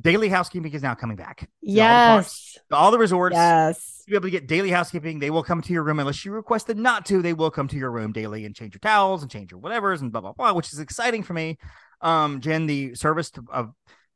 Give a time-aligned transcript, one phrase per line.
[0.00, 1.48] daily housekeeping is now coming back.
[1.62, 2.56] Yes.
[2.56, 4.02] All the, all the resorts, Yes.
[4.04, 5.18] to be able to get daily housekeeping.
[5.18, 7.22] They will come to your room unless you requested not to.
[7.22, 10.00] They will come to your room daily and change your towels and change your whatevers
[10.00, 11.58] and blah blah blah, which is exciting for me.
[12.02, 13.72] Um, Jenn, the service to, of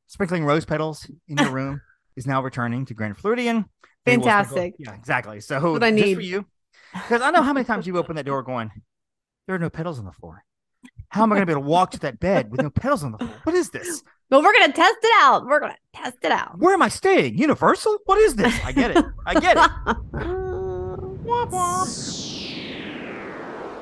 [0.07, 1.81] sprinkling rose petals in your room
[2.17, 3.65] is now returning to Grand Floridian.
[4.05, 4.75] They Fantastic.
[4.79, 5.41] Yeah, exactly.
[5.41, 6.15] So what I just need.
[6.15, 6.47] for you,
[6.93, 8.71] because I know how many times you open that door going,
[9.47, 10.45] there are no petals on the floor.
[11.11, 13.03] How am I going to be able to walk to that bed with no pedals
[13.03, 13.31] on the floor?
[13.43, 14.03] What is this?
[14.29, 15.45] But we're gonna test it out.
[15.45, 16.57] We're gonna test it out.
[16.57, 17.37] Where am I staying?
[17.37, 17.99] Universal?
[18.05, 18.55] What is this?
[18.65, 19.05] I get it.
[19.27, 19.71] I get it.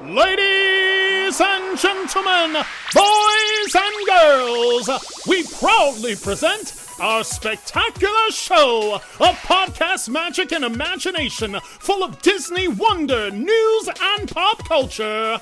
[0.08, 2.64] Ladies and gentlemen,
[2.94, 4.88] boys and girls,
[5.26, 13.30] we proudly present our spectacular show of podcast magic and imagination full of Disney wonder,
[13.30, 15.38] news, and pop culture.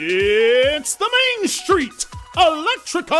[0.00, 2.06] It's the Main Street
[2.36, 3.16] Electrical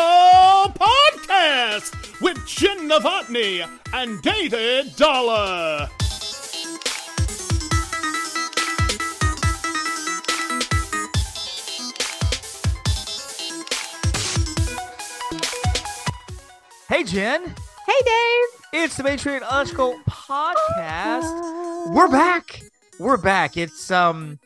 [0.78, 5.88] Podcast with Jenn Novotny and David Dollar.
[16.89, 17.42] Hey, Jenn.
[17.42, 18.84] Hey, Dave.
[18.84, 21.92] It's the Main Street Electrical Podcast.
[21.92, 22.62] We're back.
[23.00, 23.56] We're back.
[23.56, 24.39] It's um,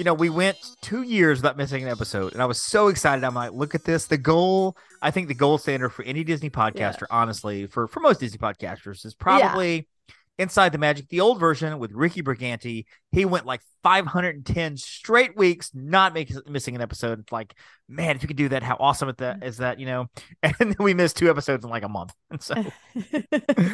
[0.00, 3.22] you know, we went two years without missing an episode, and I was so excited.
[3.22, 4.06] I'm like, look at this.
[4.06, 8.18] The goal, I think, the gold standard for any Disney podcaster, honestly, for for most
[8.20, 9.88] Disney podcasters, is probably
[10.40, 12.84] Inside the Magic, the old version with Ricky Brigante.
[13.12, 17.20] He went like 510 straight weeks, not making missing an episode.
[17.20, 17.54] It's like,
[17.88, 20.06] man, if you could do that, how awesome that is that, you know?
[20.42, 22.12] And then we missed two episodes in like a month.
[22.30, 22.54] And so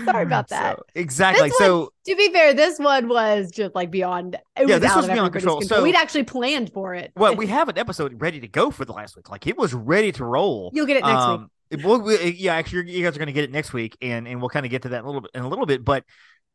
[0.05, 0.77] Sorry about that.
[0.79, 1.49] so, exactly.
[1.51, 4.35] This so To be fair, this one was just like beyond.
[4.59, 5.61] It Yeah, was this was beyond everybody's control.
[5.63, 7.13] So- We'd actually planned for it.
[7.17, 9.31] well, we have an episode ready to go for the last week.
[9.31, 10.71] Like it was ready to roll.
[10.75, 11.23] You'll get it next week.
[11.23, 11.85] um, week.
[11.85, 14.41] Well, we, yeah, actually, you guys are going to get it next week, and and
[14.41, 15.85] we'll kind of get to that in a little bit in a little bit.
[15.85, 16.05] But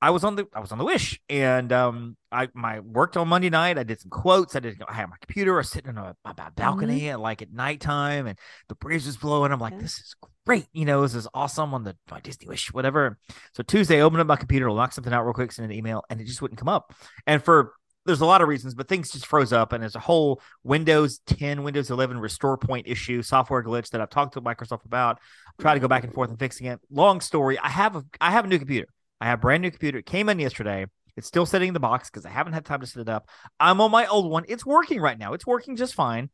[0.02, 3.28] I was on the I was on the Wish, and um, I my worked on
[3.28, 3.78] Monday night.
[3.78, 4.56] I did some quotes.
[4.56, 4.82] I did.
[4.88, 5.54] I had my computer.
[5.54, 9.18] I was sitting on a, my balcony at like at nighttime, and the breeze was
[9.18, 9.52] blowing.
[9.52, 9.82] I'm like, Yeah.
[9.82, 10.66] this is great.
[10.74, 13.20] You know, this is awesome on the my Disney Wish, whatever.
[13.54, 15.78] So Tuesday, I opened up my computer, to knock something out real quick, send an
[15.78, 16.94] email, and it just wouldn't come up.
[17.28, 17.74] And for
[18.08, 21.20] there's a lot of reasons, but things just froze up, and there's a whole Windows
[21.28, 25.20] 10, Windows 11 restore point issue, software glitch that I've talked to Microsoft about.
[25.60, 26.80] Try to go back and forth and fixing it.
[26.90, 27.60] Long story.
[27.60, 28.88] I have a I have a new computer.
[29.22, 30.00] I have a brand new computer.
[30.00, 30.86] It came in yesterday.
[31.16, 33.30] It's still sitting in the box because I haven't had time to set it up.
[33.60, 34.46] I'm on my old one.
[34.50, 35.34] It's working right now.
[35.34, 36.30] It's working just fine,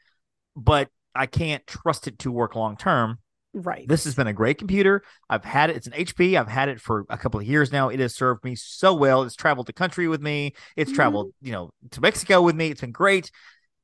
[0.55, 3.19] but I can't trust it to work long term.
[3.53, 3.87] right.
[3.87, 5.03] This has been a great computer.
[5.29, 5.77] I've had it.
[5.77, 6.37] It's an HP.
[6.39, 7.89] I've had it for a couple of years now.
[7.89, 9.23] It has served me so well.
[9.23, 10.53] It's traveled the country with me.
[10.75, 10.95] It's Mhm.
[10.95, 12.67] traveled, you know, to Mexico with me.
[12.69, 13.31] It's been great.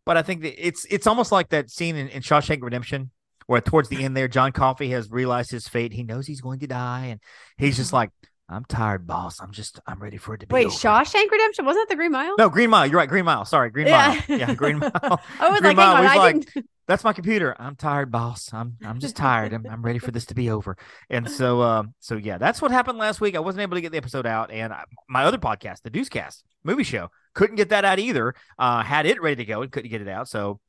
[0.06, 3.10] But I think that it's it's almost like that scene in, in Shawshank Redemption
[3.48, 5.92] where towards the end there, John Coffey has realized his fate.
[5.92, 7.20] He knows he's going to die, and
[7.58, 8.12] he's just like,
[8.54, 9.42] "I'm tired, boss.
[9.42, 11.98] I'm just I'm ready for it to be." Wait, over." Shawshank Redemption wasn't that the
[11.98, 12.36] Green Mile?
[12.38, 12.88] No, Green Mile.
[12.88, 13.10] You're right.
[13.10, 13.46] Green Mile.
[13.46, 14.22] Sorry, Green Yeah.
[14.28, 14.40] Mile.
[14.40, 14.92] Yeah, Green Mile.
[15.40, 16.70] I was Green like, Mile, on, I like, didn't.
[16.88, 17.56] that's my computer.
[17.60, 18.54] I'm tired, boss.
[18.54, 19.54] I'm I'm just tired.
[19.54, 20.78] I'm, I'm ready for this to be over.
[21.10, 23.36] And so um so yeah, that's what happened last week.
[23.36, 26.44] I wasn't able to get the episode out, and I, my other podcast, the Deucecast
[26.64, 28.36] movie show, couldn't get that out either.
[28.60, 30.28] Uh, had it ready to go and couldn't get it out.
[30.28, 30.60] So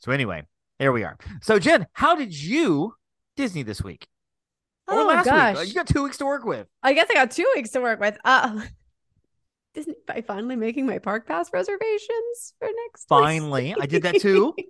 [0.00, 0.44] so anyway,
[0.78, 1.16] there we are.
[1.42, 2.94] So Jenn, how did you
[3.36, 4.06] Disney this week
[4.88, 5.60] or Oh last gosh, week?
[5.60, 6.66] Uh, You got two weeks to work with.
[6.82, 8.16] I guess I got two weeks to work with.
[8.24, 8.62] Uh,
[9.74, 13.06] Disney by finally making my park pass reservations for next.
[13.10, 13.20] week.
[13.20, 14.54] Finally, I did that too.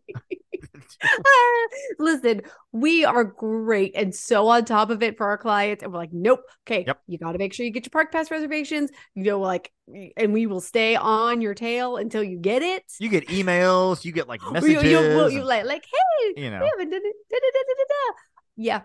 [1.99, 2.41] Listen,
[2.73, 5.83] we are great and so on top of it for our clients.
[5.83, 6.41] And we're like, nope.
[6.67, 6.85] Okay.
[6.87, 7.01] Yep.
[7.07, 8.91] You got to make sure you get your park pass reservations.
[9.15, 9.71] You know, like,
[10.17, 12.85] and we will stay on your tail until you get it.
[12.99, 14.83] You get emails, you get like messages.
[14.85, 16.61] You, you, will- you like, like, hey, you know.
[16.61, 17.17] we haven't done it.
[17.31, 18.15] da, da, da.
[18.57, 18.81] Yeah.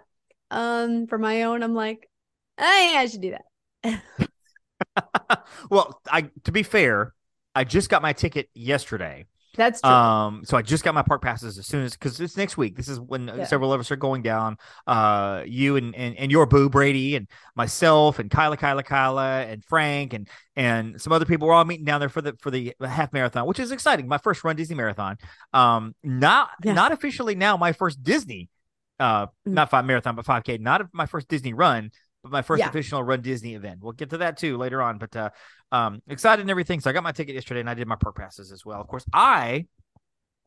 [0.52, 2.08] Um, for my own, I'm like,
[2.58, 3.36] oh yeah, I should do
[3.84, 4.02] that.
[5.70, 7.14] well, I to be fair,
[7.56, 9.26] I just got my ticket yesterday.
[9.56, 9.90] That's true.
[9.92, 12.78] Um, so I just got my park passes as soon as because it's next week.
[12.78, 13.44] This is when Yeah.
[13.46, 14.58] several of us are going down.
[14.88, 19.64] Uh, you and, and and your boo Brady and myself and Kyla, Kyla, Kyla and
[19.66, 21.48] Frank and and some other people.
[21.48, 24.08] We're all meeting down there for the for the half marathon, which is exciting.
[24.08, 25.18] My first run Disney marathon.
[25.52, 26.74] Um, not Yeah.
[26.74, 28.50] not officially now my first Disney.
[29.00, 29.30] Uh, Mm.
[29.46, 30.58] not five marathon, but five k.
[30.58, 31.92] Not my first Disney run,
[32.24, 32.70] but my first Yeah.
[32.70, 33.80] official run Disney event.
[33.82, 34.98] We'll get to that too later on.
[34.98, 35.30] But uh,
[35.72, 36.80] um, excited and everything.
[36.82, 38.82] So I got my ticket yesterday, and I did my park passes as well.
[38.82, 39.68] Of course, I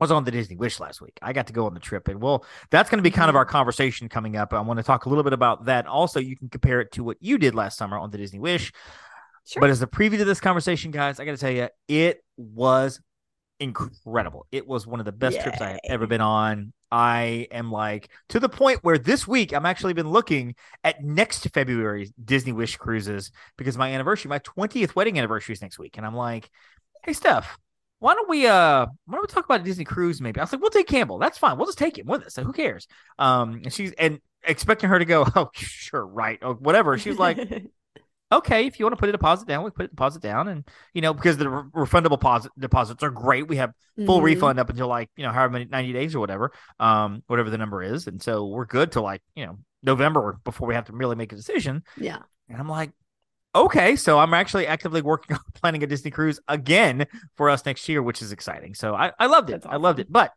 [0.01, 1.17] was on the Disney Wish last week.
[1.23, 3.35] I got to go on the trip, and well, that's going to be kind of
[3.35, 3.39] Mhm.
[3.39, 4.53] our conversation coming up.
[4.53, 5.87] I want to talk a little bit about that.
[5.87, 8.73] Also, you can compare it to what you did last summer on the Disney Wish.
[9.47, 9.61] sure.
[9.61, 13.01] But as a preview to this conversation, guys, I got to tell you, it was
[13.63, 14.47] incredible.
[14.51, 16.73] It was one of the best trips I have ever been on.
[16.91, 21.49] I am like to the point where this week I'm actually been looking at next
[21.55, 25.97] February Disney Wish cruises because my anniversary, my 20th wedding anniversary is next week.
[25.97, 26.51] And I'm like,
[27.05, 27.57] hey Steph,
[28.01, 30.41] why don't we uh why don't we talk about a Disney cruise maybe?
[30.41, 31.19] I was like, we'll take Campbell.
[31.19, 31.57] That's fine.
[31.57, 32.35] We'll just take him with us.
[32.35, 32.89] So who cares?
[33.19, 36.99] Um and she's and expecting her to go, oh sure, right, or whatever.
[36.99, 37.39] She's like,
[38.33, 40.69] okay, if you want to put a deposit down, we put a deposit down, and
[40.95, 43.47] you know because the re- refundable deposit deposits are great.
[43.49, 43.73] We have
[44.07, 44.25] full Mhm.
[44.25, 47.59] refund up until like you know however many ninety days or whatever, um, whatever the
[47.59, 50.93] number is, and so we're good to like you know November before we have to
[50.93, 51.83] really make a decision.
[51.97, 52.19] Yeah.
[52.49, 52.91] And I'm like,
[53.55, 57.07] okay, so I'm actually actively working on planning a Disney cruise again
[57.37, 58.75] for us next year, which is exciting.
[58.75, 59.63] So I, I loved it.
[59.63, 60.11] That's I loved it.
[60.11, 60.33] But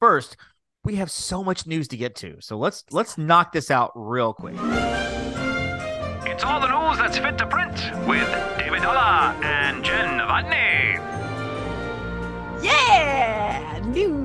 [0.00, 0.36] first,
[0.84, 2.36] we have so much news to get to.
[2.40, 4.56] So let's let's knock this out real quick.
[6.32, 7.74] It's all the news that's fit to print
[8.08, 8.26] with
[8.58, 10.96] David Dollar and Jenn Novotny.
[12.62, 13.80] Yeah.
[13.84, 14.21] News.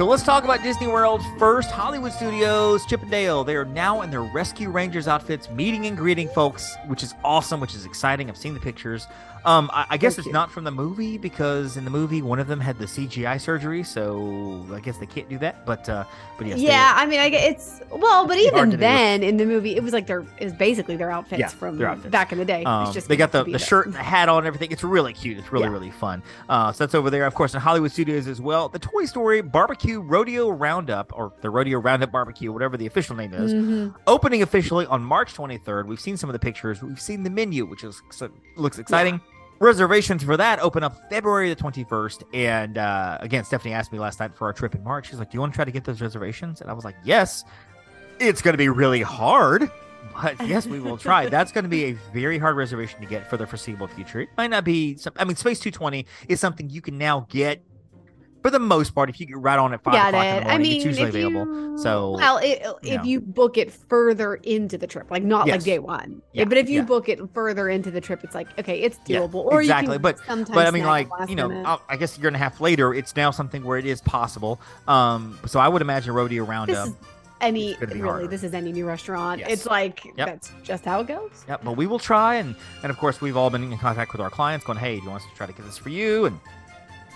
[0.00, 1.70] So let's talk about Disney World first.
[1.70, 5.94] Hollywood Studios, Chip and Dale, they are now in their Rescue Rangers outfits, meeting and
[5.94, 8.30] greeting folks, which is awesome, which is exciting.
[8.30, 9.06] I've seen the pictures.
[9.44, 10.32] Um, I, I guess Thank it's you.
[10.34, 13.82] not from the movie because in the movie one of them had the CGI surgery,
[13.82, 15.64] so I guess they can't do that.
[15.64, 16.04] But uh,
[16.36, 18.76] but yes, they- yeah, I mean, I get it's well, but even to do.
[18.76, 21.78] then in the movie, it was like their it was basically their outfits Yeah, from
[21.78, 22.10] their outfits.
[22.12, 22.64] back in the day.
[22.64, 24.72] Um, it's just they got the, the shirt and the hat on and everything.
[24.72, 25.38] It's really cute.
[25.38, 25.70] It's really, Yeah.
[25.70, 26.22] really fun.
[26.48, 28.68] Uh, so that's over there, of course, in Hollywood Studios as well.
[28.68, 33.32] The Toy Story Barbecue Rodeo Roundup, or the Rodeo Roundup Barbecue, whatever the official name
[33.34, 33.94] is, Mhm.
[34.06, 35.86] opening officially on March 23rd.
[35.86, 36.82] We've seen some of the pictures.
[36.82, 38.02] We've seen the menu, which is
[38.56, 39.20] looks exciting.
[39.58, 42.22] Reservations for that open up February the 21st.
[42.32, 45.10] And uh, again, Stephanie asked me last night for our trip in March.
[45.10, 46.60] She's like, Do you want to try to get those reservations?
[46.62, 47.44] And I was like, Yes.
[48.18, 49.70] It's going to be really hard,
[50.14, 51.26] but yes, we will try.
[51.26, 54.20] That's going to be a very hard reservation to get for the foreseeable future.
[54.20, 57.62] It might not be, some, I mean, Space 220 is something you can now get
[58.42, 60.40] for the most part if you get right on at 5 Got o'clock in the
[60.42, 60.50] morning.
[60.50, 61.46] I mean, it's usually if available.
[61.72, 63.04] you- So, well, it, you if know.
[63.04, 65.56] you book it further into the trip, like not Yes.
[65.56, 66.84] like day one, Yeah, but if you yeah.
[66.86, 69.44] book it further into the trip, it's like okay, it's Yeah, doable.
[69.44, 72.20] or exactly, you can but- sometimes but I mean, like you know, I guess a
[72.20, 74.60] year and a half later, it's now something where it is possible.
[74.88, 76.88] Um, so I would imagine rodeo roundup.
[76.88, 76.94] is
[77.40, 78.00] any really.
[78.00, 78.26] harder.
[78.26, 79.40] This is any new restaurant.
[79.40, 79.50] Yes.
[79.50, 80.26] It's like Yep.
[80.26, 81.30] that's just how it goes.
[81.48, 84.20] Yep, but we will try, and and of course we've all been in contact with
[84.20, 86.26] our clients, going, "Hey, do you want us to try to get this for you?"
[86.26, 86.38] And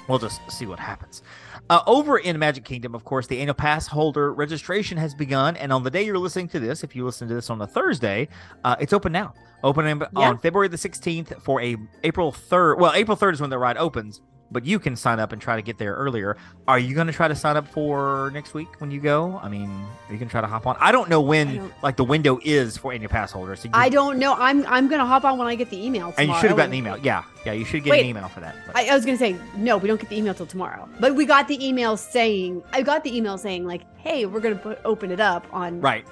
[0.08, 1.22] we'll just see what happens.
[1.70, 5.72] Uh, over in Magic Kingdom, of course, the annual pass holder registration has begun, and
[5.72, 8.28] on the day you're listening to this, if you listen to this on a Thursday,
[8.64, 9.32] uh, it's open now.
[9.62, 10.28] Opening Yeah.
[10.28, 12.78] on February the 16th for a April 3rd.
[12.78, 15.56] Well, April 3rd is when the ride opens, but you can sign up and try
[15.56, 16.36] to get there earlier.
[16.68, 19.40] Are you going to try to sign up for next week when you go?
[19.42, 19.68] I mean,
[20.08, 20.76] are you can try to hop on?
[20.80, 23.60] I don't know when don't- like the window is for annual pass holders.
[23.60, 24.34] So I don't know.
[24.34, 26.12] I'm I'm gonna hop on when I get the email.
[26.12, 26.14] Tomorrow.
[26.18, 26.96] and you should have gotten an email.
[26.98, 28.00] Yeah, yeah, you should get Wait.
[28.00, 28.54] an email for that.
[28.74, 30.88] I, I was gonna say no, we don't get the email till tomorrow.
[31.00, 34.76] But we got the email saying I got the email saying like, hey, we're gonna
[34.84, 36.06] open it up on right.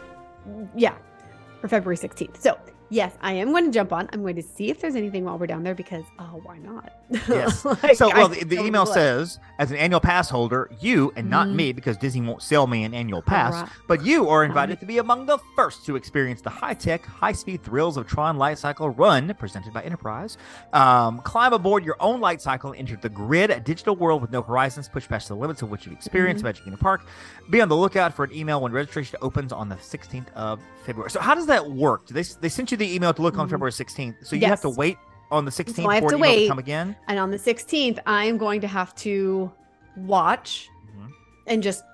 [0.74, 0.94] yeah
[1.60, 2.40] for February 16th.
[2.40, 2.58] So
[2.92, 4.08] yes, I am going to jump on.
[4.12, 6.92] I'm going to see if there's anything while we're down there because oh, why not?
[7.28, 7.64] Yes.
[7.82, 11.28] Like, So, I well, the, the email says, as an annual pass holder, you and
[11.30, 11.54] not Mhm.
[11.54, 13.68] me, because Disney won't sell me an annual pass, Right.
[13.88, 17.96] but you are invited to be among the first to experience the high-tech, high-speed thrills
[17.96, 20.36] of Tron Light Cycle Run, presented by Enterprise.
[20.72, 24.30] Um, climb aboard your own light cycle, and enter the grid, a digital world with
[24.30, 26.48] no horizons, push past the limits of what you've experienced Mm-hmm.
[26.48, 27.06] Magic Kingdom Park.
[27.50, 31.10] Be on the lookout for an email when registration opens on the 16th of February.
[31.10, 32.06] So, how does that work?
[32.06, 33.50] Do they they sent you the email to look on Mhm.
[33.50, 34.96] February 16th, so you have to wait
[35.30, 36.96] on the 16th I have for to email to come again.
[37.08, 39.50] And on the 16th, I am going to have to
[39.96, 41.10] watch Mhm.
[41.46, 41.84] and just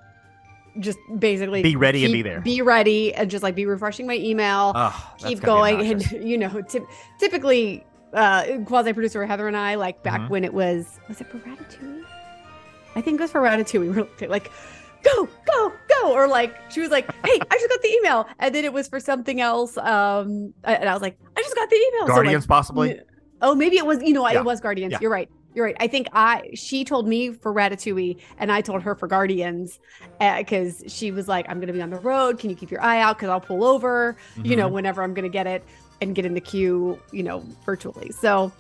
[0.81, 2.41] just basically Be ready and be there.
[2.41, 4.71] Be ready and just like be refreshing my email.
[4.77, 6.87] Oh, keep going and you know typ-
[7.19, 10.29] typically uh quasi producer heather and i like back Mhm.
[10.31, 12.05] when it was was it for ratatouille
[12.97, 14.51] i think it was for ratatouille we were like
[15.03, 18.55] go go go or like she was like hey i just got the email and
[18.55, 21.77] then it was for something else um and i was like i just got the
[21.77, 23.01] email So, like, Guardians, possibly.
[23.43, 24.41] oh maybe it was you know Yeah.
[24.41, 24.99] it was guardians Yeah.
[25.01, 28.83] you're right you're right i think i she told me for ratatouille and i told
[28.83, 29.79] her for guardians
[30.39, 33.01] because she was like i'm gonna be on the road can you keep your eye
[33.01, 34.73] out because i'll pull over you know, Mhm.
[34.73, 35.65] whenever I'm gonna get it
[36.01, 38.13] and get in the queue, you know, virtually.
[38.13, 38.53] So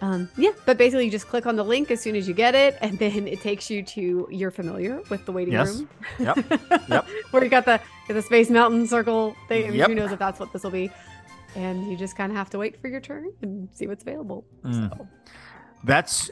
[0.00, 2.54] um yeah, but basically you just click on the link as soon as you get
[2.54, 5.76] it, and then it takes you to you're familiar with the waiting Yes.
[5.76, 5.88] room.
[6.18, 6.38] Yep.
[6.88, 7.08] Yep.
[7.30, 9.64] Where you got the the space mountain circle thing.
[9.64, 9.88] I mean, Yep.
[9.88, 10.90] who knows if that's what this will be.
[11.56, 14.44] And you just kind of have to wait for your turn and see what's available.
[14.64, 14.90] Mm.
[14.90, 15.08] So
[15.84, 16.30] That's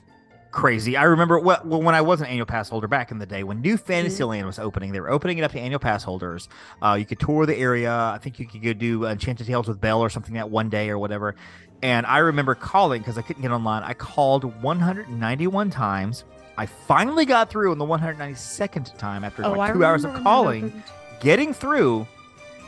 [0.50, 0.96] crazy.
[0.96, 3.60] I remember well, when I was an annual pass holder back in the day when
[3.60, 4.92] New Fantasyland was opening.
[4.92, 6.48] They were opening it up to annual pass holders.
[6.80, 7.92] Uh, you could tour the area.
[7.92, 10.88] I think you could go do Enchanted Tales with Belle or something that one day
[10.88, 11.34] or whatever.
[11.82, 13.82] And I remember calling because I couldn't get online.
[13.82, 16.24] I called 191 times
[16.58, 20.30] I finally got through on the 192nd time after Oh, like two hours of remember
[20.30, 20.82] when that calling,
[21.20, 22.06] getting through.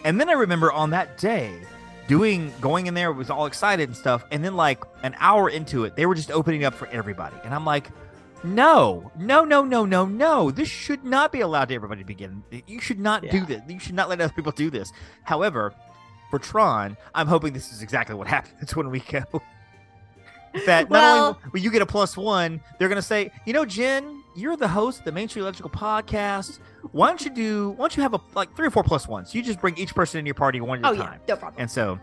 [0.04, 1.58] And then I remember on that day
[2.06, 4.24] doing going in there was all excited and stuff.
[4.30, 7.36] And then like an hour into it, they were just opening up for everybody.
[7.44, 7.88] And I'm like,
[8.44, 10.50] no, no, no, no, no, no.
[10.50, 12.44] This should not be allowed to everybody to begin.
[12.66, 13.62] You should not do this.
[13.68, 14.92] You should not let other people do this.
[15.24, 15.74] However,
[16.30, 19.22] for Tron, I'm hoping this is exactly what happens when we go.
[20.66, 23.64] that not Well- only will you get a plus one, they're gonna say, you know,
[23.64, 26.58] Jenn, you're the host of the Main Street Electrical Podcast.
[26.92, 27.70] Why don't you do?
[27.70, 29.34] Why don't you have a like three or four plus ones?
[29.34, 31.20] You just bring each person in your party one at Oh a yeah, time.
[31.28, 31.60] no problem.
[31.60, 31.98] And so,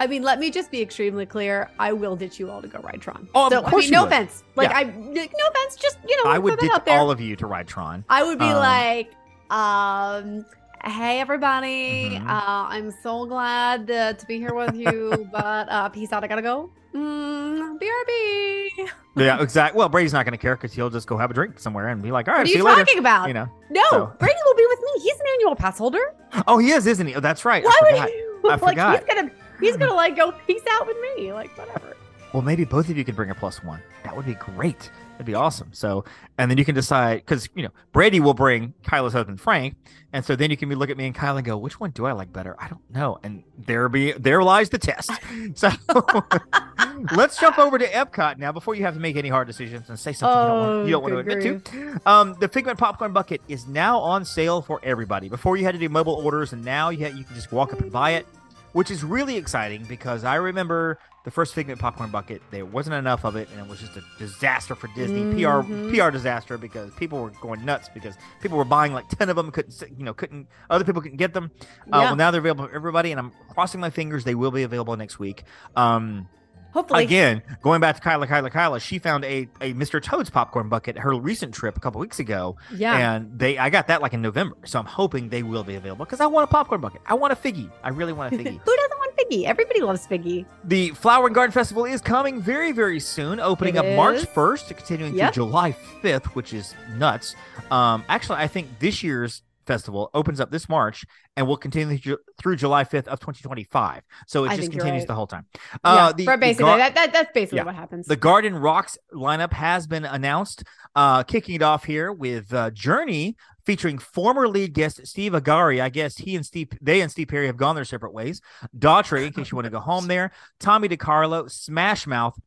[0.00, 1.70] I mean, let me just be extremely clear.
[1.78, 3.28] I will ditch you all to go ride Tron.
[3.34, 4.12] Oh, of so, I course mean, you no would.
[4.12, 4.42] offense.
[4.56, 4.78] Like Yeah.
[4.78, 5.76] I, like, no offense.
[5.76, 8.04] Just you know, I would ditch all of you to ride Tron.
[8.08, 9.12] I would be Um, like,
[9.50, 10.46] um,
[10.86, 12.26] hey everybody, Mhm.
[12.28, 16.24] uh, I'm so glad uh, to be here with you, but uh, peace out.
[16.24, 16.70] I gotta go.
[16.94, 18.88] Mm, BRB.
[19.16, 19.78] yeah, exactly.
[19.78, 22.12] Well, Brady's not gonna care because he'll just go have a drink somewhere and be
[22.12, 22.84] like, all right, What are see you later.
[22.84, 23.28] talking about?
[23.28, 23.48] You know.
[23.70, 25.02] no, so- Brady will be with me.
[25.02, 26.14] He's an annual pass holder.
[26.46, 27.14] Oh, he is, isn't he?
[27.14, 27.64] Oh, that's right.
[27.64, 28.04] I Why forgot.
[28.04, 28.40] would you?
[28.44, 28.98] I like forgot.
[29.04, 31.32] he's gonna he's gonna like go peace out with me.
[31.32, 31.96] Like whatever.
[32.32, 33.80] Well, maybe both of you could bring a plus one.
[34.04, 34.90] That would be great.
[35.14, 35.70] That'd be awesome.
[35.72, 36.04] So,
[36.38, 39.76] and then you can decide because you know Brady will bring Kyla's husband Frank,
[40.12, 41.90] and so then you can be look at me and Kyla and go, which one
[41.90, 42.56] do I like better?
[42.58, 43.18] I don't know.
[43.22, 45.10] And there be there lies the test.
[45.54, 45.70] So
[47.14, 49.98] let's jump over to Epcot now before you have to make any hard decisions and
[49.98, 52.10] say something you don't want, you don't want to Oh, good admit to.
[52.10, 55.28] Um, the Figment Popcorn Bucket is now on sale for everybody.
[55.28, 57.80] Before you had to do mobile orders, and now you you can just walk up
[57.80, 58.26] and buy it,
[58.72, 62.42] which is really exciting because I remember the first Figment Popcorn Bucket.
[62.50, 65.22] There wasn't enough of it, and it was just a disaster for Disney.
[65.24, 65.90] Mhm.
[65.90, 69.36] PR PR disaster because people were going nuts because people were buying like ten of
[69.36, 71.50] them, couldn't you know couldn't other people couldn't get them.
[71.60, 71.98] Uh, Yeah.
[72.04, 74.96] Well, now they're available for everybody, and I'm crossing my fingers they will be available
[74.96, 75.44] next week.
[75.76, 76.28] Um,
[76.74, 77.04] Hopefully.
[77.04, 80.02] Again, going back to Kyla, Kyla, Kyla, she found a, a Mr.
[80.02, 83.14] Toad's popcorn bucket her recent trip a couple weeks ago, Yeah.
[83.14, 86.04] and they I got that like in November, so I'm hoping they will be available
[86.04, 87.00] because I want a popcorn bucket.
[87.06, 87.70] I want a figgy.
[87.82, 88.60] I really want a figgy.
[88.64, 89.44] Who doesn't want Figgy?
[89.44, 90.44] Everybody loves Figgy.
[90.64, 94.76] the Flower and Garden Festival is coming very, very soon, opening It up March 1st,
[94.76, 95.32] continuing Yep.
[95.34, 97.36] through July 5th, which is nuts.
[97.70, 101.04] Um, actually, I think this year's festival opens up this March
[101.36, 104.02] and will continue through- through July 5th of 2025.
[104.26, 105.08] So it I just continues right.
[105.08, 105.46] the whole time.
[105.54, 105.68] yeah.
[105.84, 107.64] Uh, the, right, the basically, gar- that, that that's basically Yeah.
[107.64, 108.06] what happens.
[108.06, 113.36] the Garden Rocks lineup has been announced, uh, kicking it off here with uh, Journey
[113.66, 115.80] featuring former lead guest Steve Augeri.
[115.80, 118.40] I guess he and Steve, they and Steve Perry have gone their separate ways.
[118.78, 120.30] Daughtry, in case you want to go home there.
[120.60, 122.38] Tommy DeCarlo, Smash Mouth.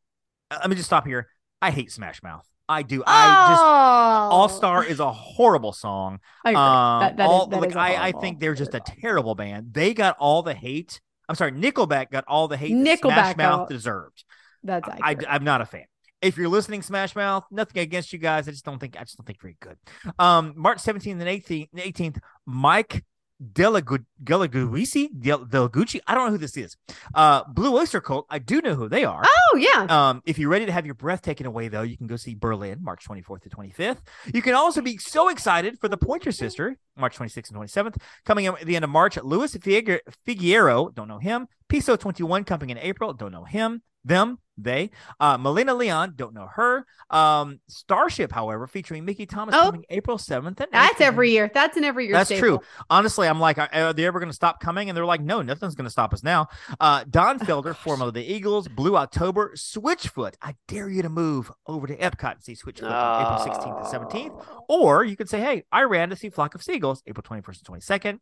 [0.51, 1.27] Uh, let me just stop here.
[1.61, 2.46] I hate Smash Mouth.
[2.69, 3.03] I do.
[3.07, 3.61] I just.
[3.61, 6.19] oh, All Star is a horrible song.
[6.43, 6.59] I agree.
[6.61, 8.79] Um, that, that is- all, that like, is I, I horrible- think they're just a
[8.79, 9.73] terrible band.
[9.73, 10.99] They got all the hate.
[11.29, 14.23] I'm sorry, Nickelback got all the hate Nickelback Smash Mouth got- deserved.
[14.63, 15.27] That's I, accurate.
[15.29, 15.85] I'm not a fan.
[16.21, 18.47] If you're listening, Smash Mouth, nothing against you guys.
[18.47, 19.77] I just don't think I just don't think very good.
[20.17, 23.05] Um, March 17th and 18th, 18th Mike
[23.43, 25.99] Delaguisi, Del, Delagucci.
[26.07, 26.75] I don't know who this is.
[27.13, 28.25] Uh, Blue Oyster Cult.
[28.29, 29.23] I do know who they are.
[29.25, 29.85] oh yeah.
[29.89, 32.35] Um, if you're ready to have your breath taken away, though, you can go see
[32.35, 33.97] Berlin, March 24th to 25th.
[34.33, 38.47] You can also be so excited for the Pointer Sister, March 26th and 27th, coming
[38.47, 39.17] up at the end of March.
[39.17, 41.47] Luis Figu- Figueroa, don't know him.
[41.69, 43.81] Piso 21 coming in April, don't know him.
[44.05, 44.91] Them, they.
[45.19, 46.85] Uh, Melina Leon, don't know her.
[47.09, 49.63] Um, Starship, however, featuring Mickey Thomas Oh.
[49.65, 50.61] coming April 7th.
[50.61, 51.01] And That's 8th.
[51.01, 51.51] every year.
[51.53, 52.13] That's an every year.
[52.13, 52.59] That's staple.
[52.59, 52.59] true.
[52.89, 54.89] Honestly, I'm like, are they ever going to stop coming?
[54.89, 56.47] And they're like, no, nothing's going to stop us now.
[56.79, 60.35] Uh, Don Felder, formerly the Eagles, Blue October, Switchfoot.
[60.41, 64.09] I dare you to move over to Epcot and see Switchfoot on April 16th and
[64.09, 64.45] 17th.
[64.69, 67.81] Or you could say, hey, I ran to see Flock of Seagulls, April 21st and
[67.81, 68.19] 22nd.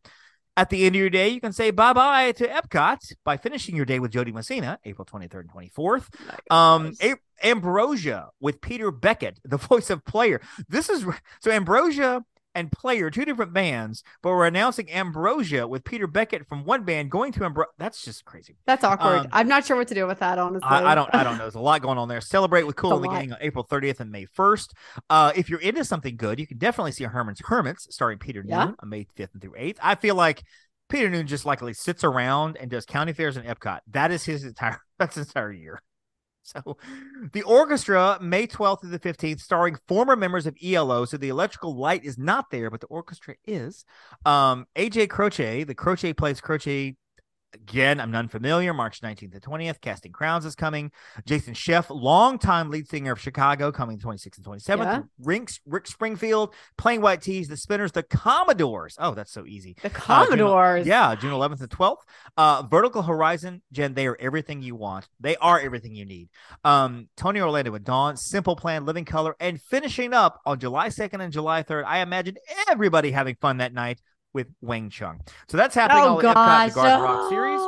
[0.58, 3.76] At the end of your day, you can say bye bye to Epcot by finishing
[3.76, 6.08] your day with Jo Dee Messina, April 23rd and 24th.
[6.50, 10.40] Um, A- Ambrosia with Peter Beckett, the voice of Player.
[10.70, 11.06] This is
[11.42, 12.24] so Ambrosia
[12.56, 17.12] and Player, two different bands, but we're announcing Ambrosia with Peter Beckett from one band
[17.12, 17.70] going to Ambrosia.
[17.78, 18.58] That's just crazy.
[18.66, 19.20] That's awkward.
[19.20, 20.40] Um, I'm not sure what to do with that.
[20.40, 21.44] Honestly, I, I don't, I don't know.
[21.44, 22.22] There's a lot going on there.
[22.22, 23.10] Celebrate with Kool in the.
[23.10, 24.70] Gang on April 30th and May 1st.
[25.10, 28.66] Uh, if you're into something good, you can definitely see Herman's Hermits starring Peter Yeah.
[28.66, 29.78] Noon on May 5th and through 8th.
[29.84, 30.44] I feel like
[30.90, 33.80] Peter Noone just likely sits around and does county fairs and Epcot.
[33.92, 35.82] That is his entire that's his entire year.
[36.46, 36.78] So
[37.34, 41.06] the orchestra, May 12th through the 15th, starring former members of ELO.
[41.06, 43.84] So the electrical light is not there, but the orchestra is.
[44.26, 46.96] Um, AJ Croce, the Croce plays Croce
[47.56, 48.74] Again, I'm none familiar.
[48.74, 49.82] March 19th to 20th.
[49.82, 50.92] Casting Crowns is coming.
[51.26, 54.84] Jason Scheff, longtime lead singer of Chicago, coming 26th and 27th.
[54.84, 55.02] Yeah.
[55.24, 58.96] Rick, Rick Springfield, Plain White T's, The Spinners, The Commodores.
[59.00, 59.76] Oh, that's so easy.
[59.82, 60.88] The Uh, June- Commodores.
[60.88, 62.02] yeah, June 11th and 12th.
[62.38, 65.08] Uh, Vertical Horizon, Jenn, they are everything you want.
[65.20, 66.30] They are everything you need.
[66.64, 71.22] Um, Tony Orlando and Dawn, Simple Plan, Living Color, and finishing up on July 2nd
[71.24, 71.86] and July 3rd.
[71.86, 72.36] I imagine
[72.70, 74.02] everybody having fun that night
[74.36, 75.22] with Wang Chung.
[75.50, 77.62] So that's happening Oh all Epcot, the Garden Rock series.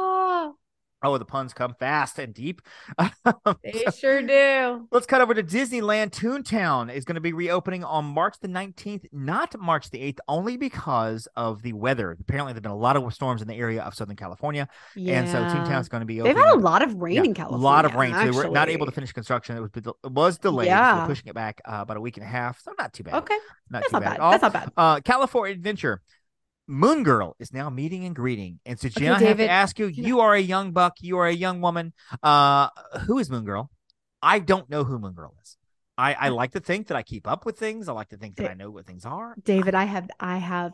[1.03, 2.59] Oh, the puns come fast and deep.
[3.63, 4.88] They sure do.
[4.91, 6.09] Let's cut over to Disneyland.
[6.09, 10.57] Toontown is going to be reopening on March the 19th, not March the 8th, only
[10.57, 12.17] because of the weather.
[12.19, 14.67] Apparently, there have been a lot of storms in the area of Southern California.
[14.95, 15.19] Yeah.
[15.19, 17.33] And so Toontown is going to be They've had a lot of rain yeah, in
[17.36, 17.63] California.
[17.63, 18.13] A lot of rain.
[18.13, 19.55] So they were not able to finish construction.
[19.55, 20.65] It was it was delayed.
[20.67, 20.97] So Yeah.
[20.97, 22.59] they're pushing it back uh, about a week and a half.
[22.62, 23.13] So not too bad.
[23.15, 23.38] Okay,
[23.69, 24.09] Not that's too not bad.
[24.09, 24.13] bad.
[24.15, 24.31] at all.
[24.31, 24.71] That's not bad.
[24.75, 26.01] Uh, California Adventure.
[26.67, 28.59] Moon Girl is now meeting and greeting.
[28.65, 31.27] And so, Jenn, I have to ask you, you are a young buck, you are
[31.27, 31.93] a young woman.
[32.21, 32.69] Uh,
[33.05, 33.69] who is Moon Girl?
[34.21, 35.57] I don't know who Moon Girl is.
[35.97, 37.88] I, I like to think that I keep up with things.
[37.89, 39.36] I like to think that I know what things are.
[39.43, 40.74] David, I have I have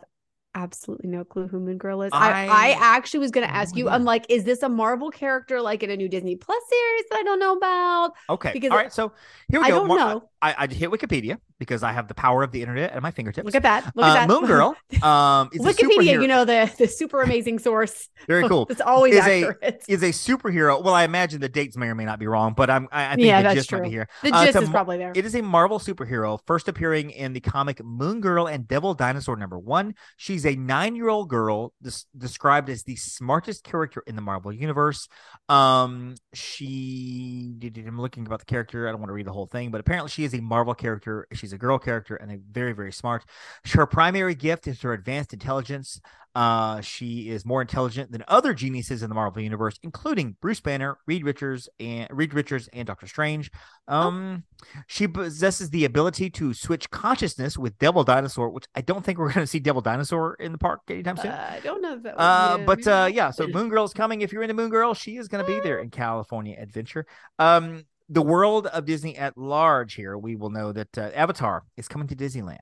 [0.55, 2.11] absolutely no clue who Moon Girl is.
[2.13, 5.61] I, I I- actually was gonna ask you, I'm like, is this a Marvel character
[5.61, 8.11] like in a new Disney Plus series that I don't know about?
[8.29, 8.51] Okay.
[8.53, 8.91] Because All right.
[8.91, 9.13] So
[9.49, 9.87] here we I go.
[9.87, 10.29] don't know.
[10.41, 13.45] I, I hit Wikipedia because I have the power of the internet at my fingertips.
[13.45, 13.95] Look at that.
[13.95, 14.27] Look uh, at that.
[14.27, 18.09] Moon Girl um, Wikipedia, you know, the the super amazing source.
[18.27, 18.67] Very cool.
[18.69, 19.53] It's always Is a-
[19.87, 20.83] is a superhero.
[20.83, 23.15] Well, I imagine the dates may or may not be wrong, but I'm I, I
[23.15, 23.91] think Yeah, the gist might be true.
[23.91, 24.09] here.
[24.21, 25.13] the uh, gist is probably there.
[25.15, 29.35] It is a Marvel superhero, first appearing in the comic Moon Girl and Devil Dinosaur
[29.35, 29.95] number one.
[30.17, 35.07] She's a nine-year-old girl des- described as the smartest character in the Marvel universe.
[35.49, 37.53] Um, she
[37.85, 38.87] I'm looking about the character.
[38.87, 41.27] I don't want to read the whole thing, but apparently she is a Marvel character.
[41.33, 43.23] She's a girl character and a very, very smart.
[43.65, 46.01] Her primary gift is her advanced intelligence.
[46.35, 50.97] Uh, she is more intelligent than other geniuses in the Marvel universe, including Bruce Banner,
[51.05, 53.51] Reed Richards, and Reed Richards and Doctor Strange.
[53.87, 54.43] Um,
[54.87, 59.27] she possesses the ability to switch consciousness with Devil Dinosaur, which I don't think we're
[59.33, 61.31] going to see Devil Dinosaur in the park anytime soon.
[61.31, 62.19] Uh, I don't know if that.
[62.19, 64.21] Uh, yeah, but maybe uh, yeah, so Moon Girl's coming.
[64.21, 67.05] If you're into Moon Girl, she is going to be there in California Adventure.
[67.37, 71.87] Um, the world of Disney at large here, we will know that uh, Avatar is
[71.87, 72.57] coming to Disneyland.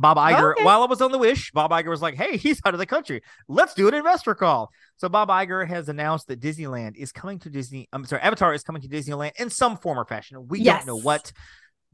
[0.00, 0.64] Bob Iger, Okay.
[0.64, 2.86] while I was on the Wish, Bob Iger was like, "Hey, he's out of the
[2.86, 3.20] country.
[3.48, 7.50] Let's do an investor call." So Bob Iger has announced that Disneyland is coming to
[7.50, 7.88] Disney.
[7.92, 10.46] I'm sorry, Avatar is coming to Disneyland in some form or fashion.
[10.48, 10.84] We Yes.
[10.84, 11.32] don't know what.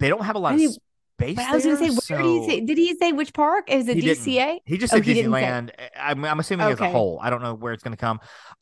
[0.00, 0.76] They don't have a lot I of
[1.16, 2.60] But I was going to say, where did he say?
[2.60, 3.70] Did he say which park?
[3.70, 4.24] Is it He didn't.
[4.24, 4.58] DCA?
[4.64, 5.42] He just Oh, said he didn't say.
[5.42, 5.70] Disneyland.
[5.96, 6.90] I'm, I'm assuming as a Okay.
[6.92, 7.20] whole.
[7.22, 8.18] I don't know where it's going to come.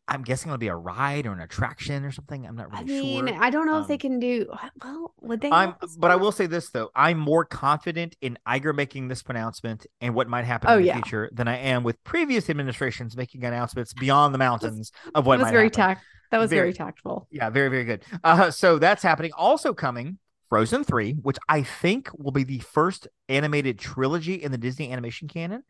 [0.06, 2.46] I'm guessing it'll be a ride or an attraction or something.
[2.46, 3.42] I'm not really I mean, sure.
[3.42, 4.46] I don't know if they Um, can do
[4.84, 5.14] well.
[5.22, 5.50] Would they?
[5.50, 9.86] I'm, but I will say this though: I'm more confident in Iger making this pronouncement
[10.02, 10.94] and what might happen Oh, in the yeah.
[10.96, 15.38] future than I am with previous administrations making announcements beyond the mountains of what That
[15.38, 15.76] was might very happen.
[15.80, 16.04] tact.
[16.32, 17.28] That was very, Very- tactful.
[17.30, 18.02] Yeah, very, very good.
[18.24, 19.32] Uh, so that's happening.
[19.36, 20.16] Also coming,
[20.52, 25.26] Frozen 3, which I think will be the first animated trilogy in the Disney animation
[25.26, 25.62] canon.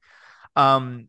[0.57, 1.09] Um,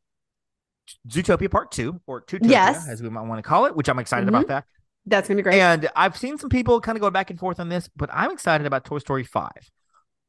[1.09, 2.87] Zootopia Part 2, or Tutopia, Yes.
[2.87, 4.29] as we might want to call it, which I'm excited Mhm.
[4.29, 4.65] about that.
[5.07, 5.59] That's gonna be great.
[5.59, 8.29] And I've seen some people kind of go back and forth on this, but I'm
[8.29, 9.71] excited about Toy Story 5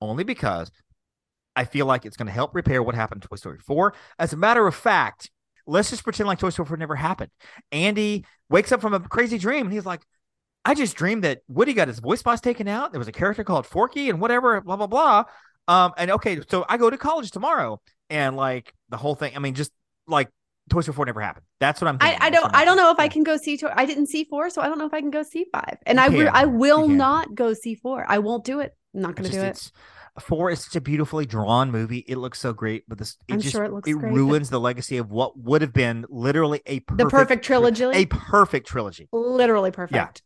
[0.00, 0.72] only because
[1.54, 3.92] I feel like it's going to help repair what happened to Toy Story 4.
[4.18, 5.30] As a matter of fact,
[5.66, 7.30] let's just pretend like Toy Story 4 never happened.
[7.70, 10.00] Andy wakes up from a crazy dream and he's like,
[10.64, 12.92] I just dreamed that Woody got his voice box taken out.
[12.92, 15.24] There was a character called Forky and whatever, blah, blah, blah.
[15.68, 17.80] Um, and okay, so I go to college tomorrow.
[18.10, 19.72] And like the whole thing, I mean, just
[20.06, 20.28] like
[20.70, 21.44] Toy Story 4 never happened.
[21.60, 22.22] That's what I'm I, thinking.
[22.22, 23.70] I don't I'm don't know if I can go see tour.
[23.74, 25.78] I didn't see four, so I don't know if I can go see five.
[25.86, 26.30] And You I will.
[26.32, 28.04] I will not go see four.
[28.08, 28.74] I won't do it.
[28.94, 29.48] I'm not gonna just- do it.
[29.50, 29.72] it's-
[30.20, 32.04] Four is such a beautifully drawn movie.
[32.06, 34.48] It looks so great, but this it I'm just sure it looks it great, ruins
[34.48, 37.84] the legacy of what would have been literally a perfect, The perfect trilogy.
[37.92, 39.08] a perfect trilogy.
[39.10, 40.22] literally perfect.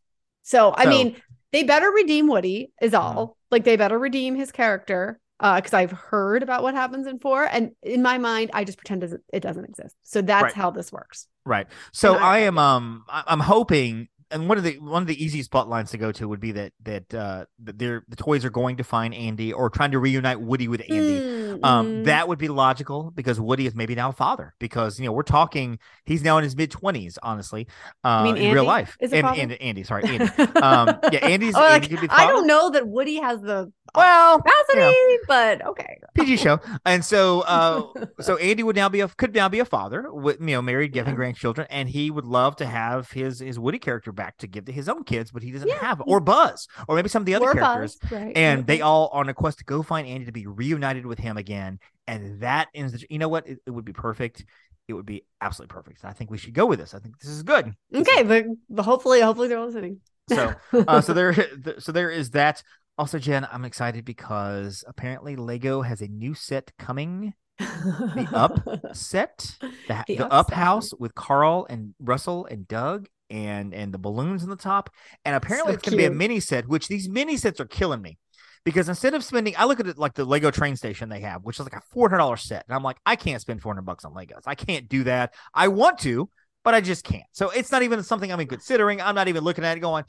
[0.49, 1.17] So I So- mean,
[1.53, 3.01] they better redeem Woody is Mhm.
[3.01, 3.37] all.
[3.51, 5.21] Like they better redeem his character.
[5.41, 8.77] Uh, because I've heard about what happens in four, and in my mind, I just
[8.77, 9.95] pretend doesn't it doesn't exist.
[10.03, 10.53] So that's Right.
[10.55, 11.29] how this works.
[11.45, 11.69] Right.
[11.93, 15.51] So I- I am um I'm hoping and one of the one of the easiest
[15.51, 18.51] plot lines to go to would be that that uh that they're the toys are
[18.51, 21.38] going to find Andy or trying to reunite Woody with Andy.
[21.62, 22.05] Um, mhm.
[22.05, 25.23] that would be logical because Woody is maybe now a father because you know we're
[25.23, 27.67] talking he's now in his mid twenties, honestly,
[28.05, 28.97] uh, mean in real life.
[29.01, 30.25] is and, and Andy, sorry, Andy.
[30.61, 33.73] um, yeah, Andy's, Oh, like, Andy could be I don't know that Woody has the
[33.94, 35.98] Well, capacity, but okay.
[36.14, 37.87] PG show, and so uh,
[38.20, 40.92] so Andy would now be a could now be a father with you know married,
[40.92, 41.16] giving Yeah.
[41.16, 44.72] grandchildren, and he would love to have his his Woody character back to give to
[44.72, 45.79] his own kids, but he doesn't Yeah.
[45.79, 47.96] have or Buzz or maybe some of the other Or characters.
[47.96, 48.37] Buzz, right?
[48.37, 51.18] and they all are on a quest to go find Andy to be reunited with
[51.18, 51.79] him again.
[52.07, 53.46] And that is the, you know what?
[53.48, 54.44] It, it would be perfect.
[54.88, 56.05] it would be absolutely perfect.
[56.05, 56.94] I think we should go with this.
[56.94, 57.74] I think this is good.
[57.94, 60.01] Okay, but, but hopefully, hopefully they're listening.
[60.31, 61.35] So, uh, so there,
[61.79, 62.62] so there is that.
[62.99, 67.35] Also, Jenn, I'm excited because apparently Lego has a new set coming.
[67.59, 68.61] The Up
[68.93, 73.93] set, the, The the, Up Up, house with Carl and Russell and Doug and and
[73.93, 74.91] the balloons on the top.
[75.25, 77.67] And apparently So it's going to be a mini set, which these mini sets are
[77.67, 78.19] killing me
[78.65, 81.43] because instead of spending, I look at it like the Lego train station they have,
[81.43, 83.73] which is like a four hundred dollars set, and I'm like, I can't spend four
[83.73, 84.43] hundred bucks on Legos.
[84.47, 85.35] I can't do that.
[85.55, 86.29] I want to,
[86.65, 87.25] but I just can't.
[87.33, 89.01] So it's not even something I'm even considering.
[89.01, 90.05] I'm not even looking at it going.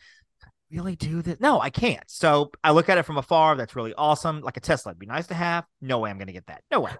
[0.71, 1.39] Really do this?
[1.39, 2.03] No, I can't.
[2.08, 3.55] So I look at it from afar.
[3.55, 4.41] That's really awesome.
[4.41, 5.65] Like a Tesla, it'd be nice to have.
[5.82, 6.63] No way I'm going to get that.
[6.71, 6.91] No way.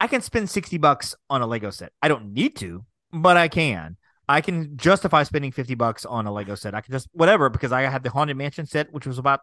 [0.00, 1.92] I can spend 60 bucks on a Lego set.
[2.02, 3.96] I don't need to, but I can.
[4.28, 6.74] I can justify spending 50 bucks on a Lego set.
[6.74, 9.40] I can just whatever because I have the Haunted Mansion set, which was about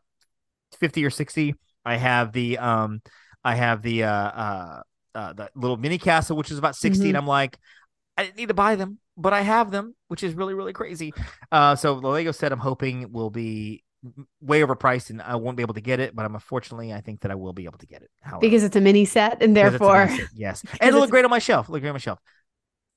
[0.80, 1.56] 50 or 60.
[1.86, 3.02] I have the um
[3.44, 4.82] I have the uh uh,
[5.16, 7.06] uh the little mini castle, which is about 60.
[7.06, 7.10] Mhm.
[7.10, 7.58] And I'm like,
[8.18, 11.14] I didn't need to buy them, but I have them, which is really, really crazy.
[11.52, 13.84] Uh so the Lego set I'm hoping will be
[14.42, 17.22] way overpriced and I won't be able to get it, but I'm unfortunately I think
[17.22, 18.10] that I will be able to get it.
[18.22, 18.42] However.
[18.42, 21.12] because it's a mini set, and Because it's a therefore, set, yes, and it'll look
[21.12, 21.70] great on my shelf.
[21.70, 22.20] Look great on my shelf.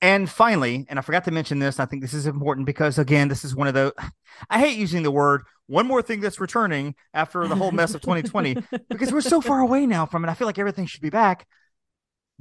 [0.01, 3.29] And finally, and I forgot to mention this, I think this is important because again,
[3.29, 3.95] this is one of the
[4.51, 8.03] I hate using the word one more thing that's returning after the whole mess of
[8.03, 8.57] 2020
[8.91, 10.29] because we're so far away now from it.
[10.29, 11.47] I feel like everything should be back.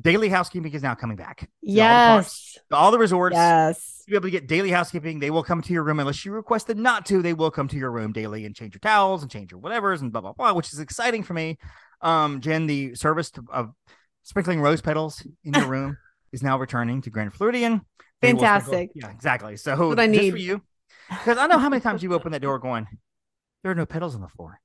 [0.01, 1.41] Daily housekeeping is now coming back.
[1.41, 3.35] To all the yes, all the resorts.
[3.35, 6.25] yes, To be able to get daily housekeeping, they will come to your room unless
[6.25, 7.21] you requested not to.
[7.21, 10.01] They will come to your room daily and change your towels and change your whatevers
[10.01, 11.59] and blah blah blah, which is exciting for me.
[12.01, 13.71] Um, Jenn, the service to, of
[14.23, 15.97] sprinkling rose petals in your room
[16.31, 17.81] is now returning to Grand Floridian.
[18.21, 18.89] They will sprinkle- Fantastic.
[18.95, 19.57] Yeah, exactly.
[19.57, 20.31] So what I just need.
[20.31, 20.61] for you,
[21.09, 22.87] because I know how many times you've opened that door going,
[23.61, 24.59] there are no petals on the floor.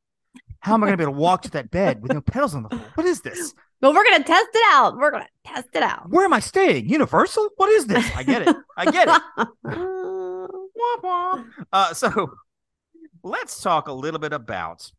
[0.61, 2.55] How am I going to be able to walk to that bed with no petals
[2.55, 2.83] on the floor?
[2.95, 3.55] What is this?
[3.81, 4.97] But we're gonna test it out.
[4.97, 6.11] We're gonna test it out.
[6.11, 6.89] Where am I staying?
[6.89, 7.51] Universal?
[7.57, 8.05] What is this?
[8.17, 8.57] I get it.
[8.77, 9.23] I get it.
[11.73, 12.31] Uh, so
[13.23, 14.91] let's talk a little bit about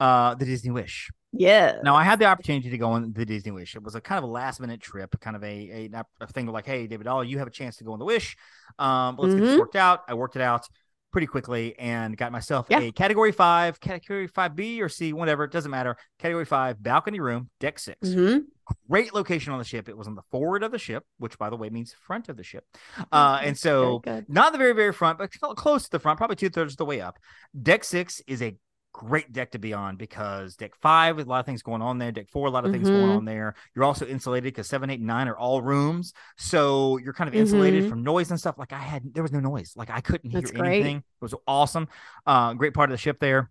[0.00, 1.10] uh, the Disney Wish.
[1.32, 1.76] yeah.
[1.82, 3.74] Now, I had the opportunity to go on the Disney Wish.
[3.76, 6.46] It was a kind of a last minute trip, kind of a a, a thing
[6.46, 8.36] like, hey, David all you have a chance to go on the Wish.
[8.78, 9.58] Um, let's get this Mhm.
[9.58, 10.00] worked out.
[10.08, 10.66] I worked it out
[11.10, 12.80] pretty quickly and got myself Yeah.
[12.80, 15.44] a Category Five, Category Five B or C, whatever.
[15.44, 15.96] It doesn't matter.
[16.18, 18.44] Category Five balcony room, deck 6 Mhm.
[18.90, 19.88] Great location on the ship.
[19.88, 22.36] It was on the forward of the ship, which, by the way, means front of
[22.36, 22.64] the ship.
[23.10, 26.50] Uh, and so not the very very front, but close to the front, probably two
[26.50, 27.18] thirds of the way up.
[27.62, 28.54] Deck six is a
[28.98, 31.98] great deck to be on because deck five with a lot of things going on
[31.98, 32.10] there.
[32.10, 33.16] Deck four, a lot of things going Mhm.
[33.18, 33.54] on there.
[33.74, 37.34] You're also insulated because seven, eight, and nine are all rooms, so you're kind of
[37.34, 37.90] insulated Mhm.
[37.90, 38.58] from noise and stuff.
[38.58, 39.72] Like I had, there was no noise.
[39.76, 40.74] Like I couldn't hear great.
[40.80, 40.96] anything.
[40.96, 41.86] It was awesome.
[42.26, 43.50] Uh, great part of the ship there.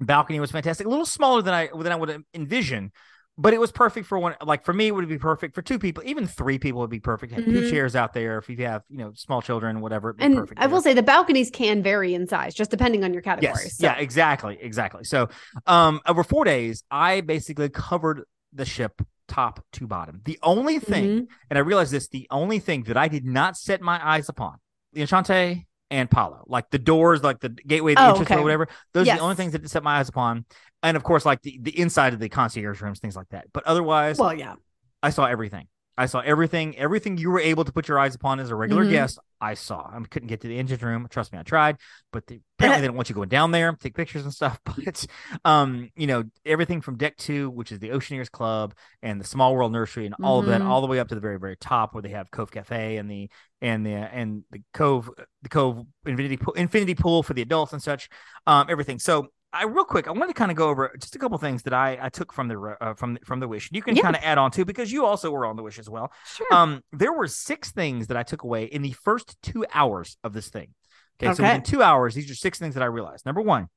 [0.00, 0.86] Balcony was fantastic.
[0.86, 2.92] A little smaller than I than I would envision.
[3.38, 4.34] But it was perfect for one.
[4.44, 6.02] Like for me, it would be perfect for two people.
[6.04, 7.32] Even three people would be perfect.
[7.32, 8.36] Have two chairs out there.
[8.38, 10.10] If you have, you know, small children, whatever.
[10.10, 10.74] it'd be And perfect I there.
[10.74, 13.54] will say the balconies can vary in size, just depending on your category.
[13.64, 13.78] Yes.
[13.78, 14.58] So- Yeah, exactly.
[14.60, 15.04] Exactly.
[15.04, 15.28] So
[15.66, 20.20] um over four days, I basically covered the ship top to bottom.
[20.26, 21.26] The only thing, Mhm.
[21.48, 24.56] and I realized this, the only thing that I did not set my eyes upon,
[24.92, 28.68] the Enchante and Palo, like the doors, like the gateway, the Oh, entrance, or whatever.
[28.94, 30.44] Those are the only things that set my eyes upon.
[30.82, 33.46] And of course, like the, the inside of the concierge rooms, things like that.
[33.52, 34.54] But otherwise, Well, yeah.
[35.02, 35.68] I saw everything.
[35.98, 36.76] I saw everything.
[36.78, 38.90] Everything you were able to put your eyes upon as a regular Mhm.
[38.90, 39.90] guest, I saw.
[39.92, 41.06] I couldn't get to the engine room.
[41.10, 41.76] Trust me, I tried.
[42.12, 44.58] But the, apparently, they don't want you going down there, take pictures and stuff.
[44.86, 45.06] But,
[45.44, 49.54] um, you know, everything from deck two, which is the Oceaneers Club and the Small
[49.54, 50.66] World Nursery, and all of that, Mhm.
[50.66, 53.10] all the way up to the very, very top, where they have Cove Cafe and
[53.10, 53.28] the
[53.60, 55.10] and the and the Cove,
[55.42, 58.08] the Cove Infinity Pool, Infinity Pool for the adults and such.
[58.46, 58.98] Um, everything.
[58.98, 59.28] So.
[59.52, 61.74] I real quick, I wanted to kind of go over just a couple things that
[61.74, 63.68] I, I took from the uh, from from the wish.
[63.72, 64.02] You can Yeah.
[64.02, 66.10] kind of add on to because you also were on the wish as well.
[66.26, 66.46] Sure.
[66.52, 70.32] Um, there were six things that I took away in the first two hours of
[70.32, 70.74] this thing.
[71.22, 71.52] Okay, so Okay.
[71.52, 73.26] within two hours, these are six things that I realized.
[73.26, 73.68] Number one,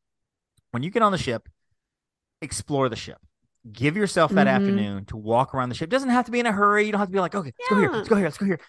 [0.71, 1.49] when you get on the ship,
[2.41, 3.17] explore the ship.
[3.71, 4.51] Give yourself that Mhm.
[4.51, 5.89] afternoon to walk around the ship.
[5.89, 6.85] Doesn't have to be in a hurry.
[6.85, 8.45] You don't have to be like, okay, let's go here, let's go here, let's go
[8.45, 8.59] here.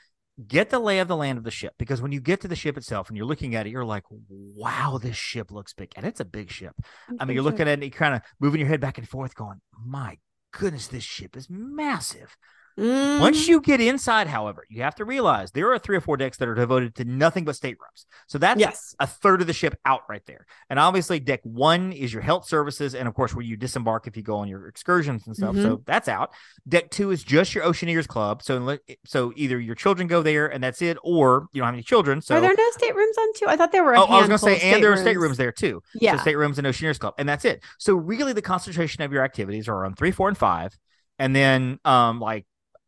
[0.46, 2.56] Get the lay of the land of the ship because when you get to the
[2.56, 5.92] ship itself and you're looking at it, you're like, wow, this ship looks big.
[5.96, 6.74] And it's a big ship.
[7.18, 9.08] I mean, you're looking at it and you kind of moving your head back and
[9.08, 10.18] forth, going, my
[10.52, 12.36] goodness, this ship is massive.
[12.78, 13.20] Mm-hmm.
[13.20, 16.36] Once you get inside, however, you have to realize there are three or four decks
[16.38, 18.06] that are devoted to nothing but state rooms.
[18.26, 18.94] So that's yes.
[19.00, 20.46] a third of the ship out right there.
[20.68, 24.16] And obviously, deck one is your health services, and of course, where you disembark if
[24.16, 25.54] you go on your excursions and stuff.
[25.54, 25.62] Mm-hmm.
[25.62, 26.32] So that's out.
[26.68, 28.42] Deck two is just your Oceaneers Club.
[28.42, 31.82] So, so either your children go there and that's it, or you don't have any
[31.82, 32.20] children.
[32.20, 33.46] So Are there no state rooms on two?
[33.48, 33.94] I thought there were.
[33.94, 35.82] A Oh, I was going to say, and there are state rooms there too.
[35.94, 36.16] Yeah.
[36.16, 37.62] So staterooms and Oceaneers Club, and that's it.
[37.78, 40.76] So really, the concentration of your activities are on three, four, and five,
[41.18, 42.44] and then um like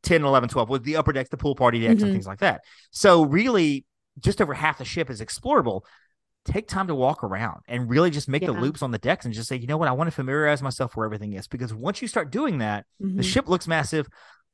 [0.09, 2.15] 10, 11, 12 with the upper decks, the pool party decks, and Mhm.
[2.15, 2.63] things like that.
[2.91, 3.85] So really,
[4.19, 5.83] just over half the ship is explorable.
[6.45, 9.35] Take time to walk around and really just make the loops on the decks and
[9.35, 11.47] just say, you know what, I want to familiarize myself where everything is.
[11.47, 13.25] Because once you start doing that, the Mhm.
[13.25, 14.09] ship looks massive,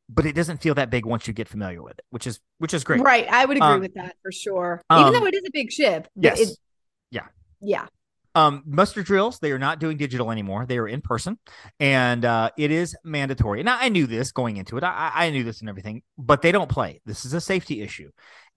[0.09, 2.75] but it doesn't feel that big once you get familiar with it, which is which
[2.75, 3.01] is great.
[3.01, 3.27] Right.
[3.31, 4.83] I would agree Um, with that for sure.
[4.91, 6.09] um, Even though it is a big ship.
[6.17, 6.41] Yes.
[6.41, 6.59] it-
[7.13, 7.27] Yeah.
[7.61, 7.87] yeah.
[8.37, 10.67] Um, muster drills, they are not doing digital anymore.
[10.67, 11.39] They are in person,
[11.79, 13.63] and uh, it is mandatory.
[13.63, 14.83] Now, I knew this going into it.
[14.85, 17.01] I, I knew this and everything, but they don't play.
[17.07, 18.11] This is a safety issue,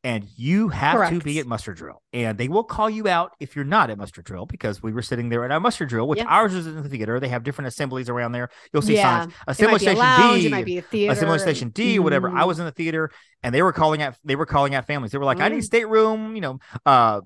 [0.03, 2.01] and you have to be at muster drill.
[2.11, 5.03] And they will call you out if you're not at muster drill because we were
[5.03, 6.25] sitting there at our muster drill, which Yeah.
[6.25, 7.19] ours is in the theater.
[7.19, 8.49] They have different assemblies around there.
[8.73, 9.21] You'll see Yeah.
[9.25, 9.33] signs.
[9.45, 11.13] Assembly station lounge, D, it might be a theater.
[11.13, 12.29] assembly station D, whatever.
[12.29, 12.47] I Mhm.
[12.47, 13.11] was in the theater,
[13.43, 14.15] and they were calling out.
[14.23, 15.11] They were calling out families.
[15.11, 15.65] They were like, "I need Mm.
[15.65, 17.21] stateroom," you know, uh,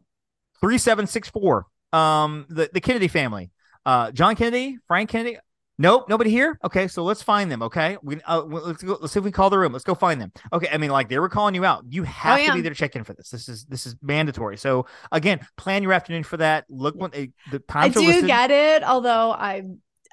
[0.59, 1.65] three seven six four.
[1.93, 3.51] Um, the the Kennedy family,
[3.85, 5.37] uh, John Kennedy, Frank Kennedy.
[5.77, 6.59] Nope, nobody here.
[6.63, 7.63] Okay, so let's find them.
[7.63, 8.97] Okay, we uh, let's go.
[9.01, 9.73] Let's see if we call the room.
[9.73, 10.31] Let's go find them.
[10.53, 11.85] Okay, I mean, like they were calling you out.
[11.89, 12.53] You have to Oh, yeah.
[12.53, 13.29] be there to check in for this.
[13.29, 14.57] This is this is mandatory.
[14.57, 16.65] So again, plan your afternoon for that.
[16.69, 18.27] Look when they, the I times are do listed.
[18.27, 19.63] get it, although I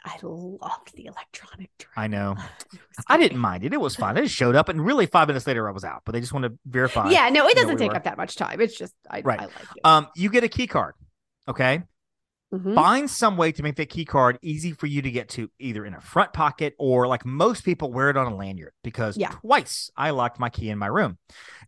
[0.06, 1.70] I loved the electronic.
[1.94, 2.36] I know.
[3.08, 3.74] I didn't mind it.
[3.74, 4.16] It was fine.
[4.16, 6.00] I just showed up, and really five minutes later, I was out.
[6.06, 7.10] But they just want to verify.
[7.10, 8.62] Yeah, no, it doesn't we take up that much time.
[8.62, 9.40] It's just I, Right.
[9.40, 9.84] I like it.
[9.84, 10.94] Um, you get a key card.
[11.48, 11.82] Okay.
[12.52, 12.74] Mhm.
[12.74, 15.84] Find some way to make that key card easy for you to get to, either
[15.84, 18.72] in a front pocket or like most people wear it on a lanyard.
[18.82, 19.28] Because Yeah.
[19.28, 21.18] twice I locked my key in my room.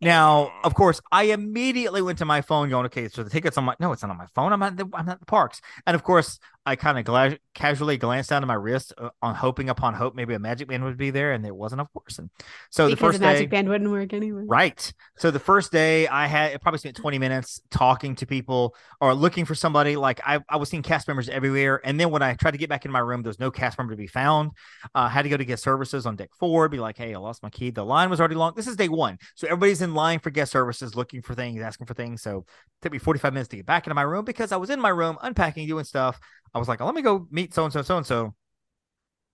[0.00, 3.66] Now, of course, I immediately went to my phone, going, "Okay, so the tickets." I'm
[3.66, 4.54] like, "No, it's not on my phone.
[4.54, 7.96] I'm at the I'm at the parks." And of course, I kind of gla- casually
[7.96, 10.98] glanced down at my wrist, uh, on hoping upon hope maybe a Magic Band would
[10.98, 12.18] be there, and there wasn't, of course.
[12.18, 12.28] And
[12.70, 14.42] so the first the magic day, band wouldn't work anyway.
[14.46, 14.92] Right.
[15.16, 19.14] So the first day I had it probably spent 20 minutes talking to people or
[19.14, 19.96] looking for somebody.
[19.96, 21.80] Like I, I was seeing cast members everywhere.
[21.82, 23.78] And then when I tried to get back in my room, there was no cast
[23.78, 24.50] member to be found.
[24.94, 27.42] Uh, had to go to guest services on deck four, be like, hey, I lost
[27.42, 27.70] my key.
[27.70, 28.52] The line was already long.
[28.54, 29.18] This is day one.
[29.34, 32.20] So everybody's in line for guest services, looking for things, asking for things.
[32.22, 34.68] So it took me 45 minutes to get back into my room because I was
[34.68, 36.20] in my room unpacking, doing stuff.
[36.54, 38.34] I was like, oh, let me go meet so and so, so and so.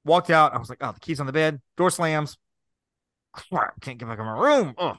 [0.05, 0.55] Walked out.
[0.55, 1.61] I was like, oh, the key's on the bed.
[1.77, 2.39] Door slams.
[3.81, 4.75] Can't get back in my room.
[4.79, 4.97] Ugh.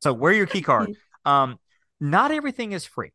[0.00, 0.92] So wear your key card.
[1.24, 1.58] Um,
[2.00, 3.12] not everything is free.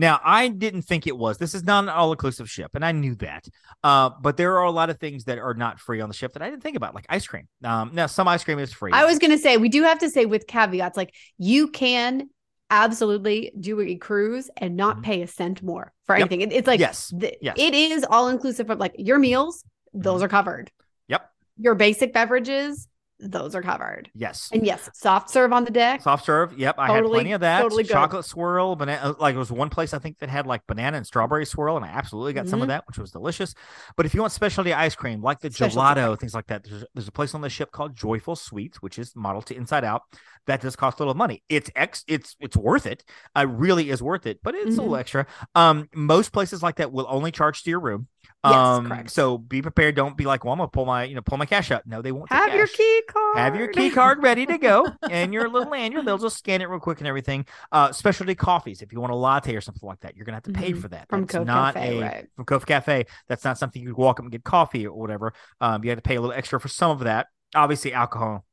[0.00, 1.36] Now, I didn't think it was.
[1.36, 3.46] This is not an all-inclusive ship, and I knew that.
[3.84, 6.32] Uh, but there are a lot of things that are not free on the ship
[6.32, 7.48] that I didn't think about, like ice cream.
[7.62, 8.92] Um, now some ice cream is free.
[8.92, 12.30] I was gonna say we do have to say with caveats, like you can
[12.70, 15.02] absolutely do a cruise and not Mhm.
[15.02, 16.20] pay a cent more for Yep.
[16.20, 16.40] anything.
[16.40, 17.12] It- it's like Yes.
[17.18, 17.56] th- Yes.
[17.58, 20.24] it is all inclusive of like your meals, those Mhm.
[20.24, 20.70] are covered.
[21.08, 21.30] Yep.
[21.58, 22.88] Your basic beverages,
[23.22, 24.10] those are covered.
[24.14, 24.48] yes.
[24.52, 26.02] And yes, soft serve on the deck.
[26.02, 26.58] Soft serve.
[26.58, 27.60] Yep, I had Totally- plenty of that.
[27.60, 27.92] totally good.
[27.92, 29.14] Chocolate swirl, banana.
[29.18, 31.84] Like it was one place I think that had like banana and strawberry swirl, and
[31.84, 32.70] I absolutely got some of Mhm.
[32.70, 33.54] that, which was delicious.
[33.96, 36.64] But if you want specialty ice cream, like the Specialty gelato, ice things like that,
[36.64, 39.84] there's, there's a place on the ship called Joyful Sweets, which is modeled to Inside
[39.84, 40.02] Out.
[40.46, 41.42] That does cost a little money.
[41.48, 42.02] It's ex.
[42.08, 43.04] It's it's worth it.
[43.36, 45.00] It really is worth it, but it's a little Mm-hmm.
[45.00, 45.26] extra.
[45.54, 48.08] Um, most places like that will only charge to your room.
[48.42, 49.10] Yes, Um, correct.
[49.10, 49.94] so be prepared.
[49.96, 51.86] Don't be like, well, I'm gonna pull my you know pull my cash out.
[51.86, 52.32] No, they won't.
[52.32, 53.36] Have your key card.
[53.38, 56.06] have your key card ready to go and your little lanyard.
[56.06, 57.44] They'll just scan it real quick and everything.
[57.70, 58.80] Uh, specialty coffees.
[58.80, 60.80] If you want a latte or something like that, you're gonna have to pay Mhm.
[60.80, 61.08] for that.
[61.10, 62.26] From Cove not Cafe, a right.
[62.34, 63.04] from Cove Cafe.
[63.28, 65.34] That's not something you walk up and get coffee or whatever.
[65.60, 67.26] Um, you have to pay a little extra for some of that.
[67.54, 68.46] Obviously, alcohol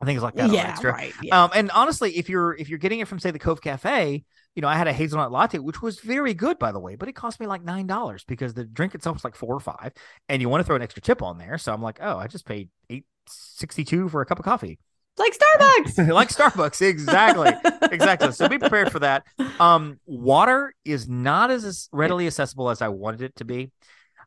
[0.00, 0.92] and things like that yeah, extra.
[0.92, 1.12] right.
[1.20, 1.42] Yeah.
[1.44, 4.62] Um, and honestly, if you're if you're getting it from say the Cove Cafe, you
[4.62, 7.14] know, I had a hazelnut latte, which was very good by the way, but it
[7.14, 9.92] cost me like nine dollars because the drink itself was like four or five,
[10.28, 11.58] and you want to throw an extra tip on there.
[11.58, 14.78] So I'm like, oh, I just paid eight sixty two for a cup of coffee
[15.18, 16.08] like Starbucks.
[16.12, 17.52] like Starbucks, exactly,
[17.90, 18.32] exactly.
[18.32, 19.24] So be prepared for that.
[19.60, 23.70] Um, water is not as as readily accessible as I wanted it to be.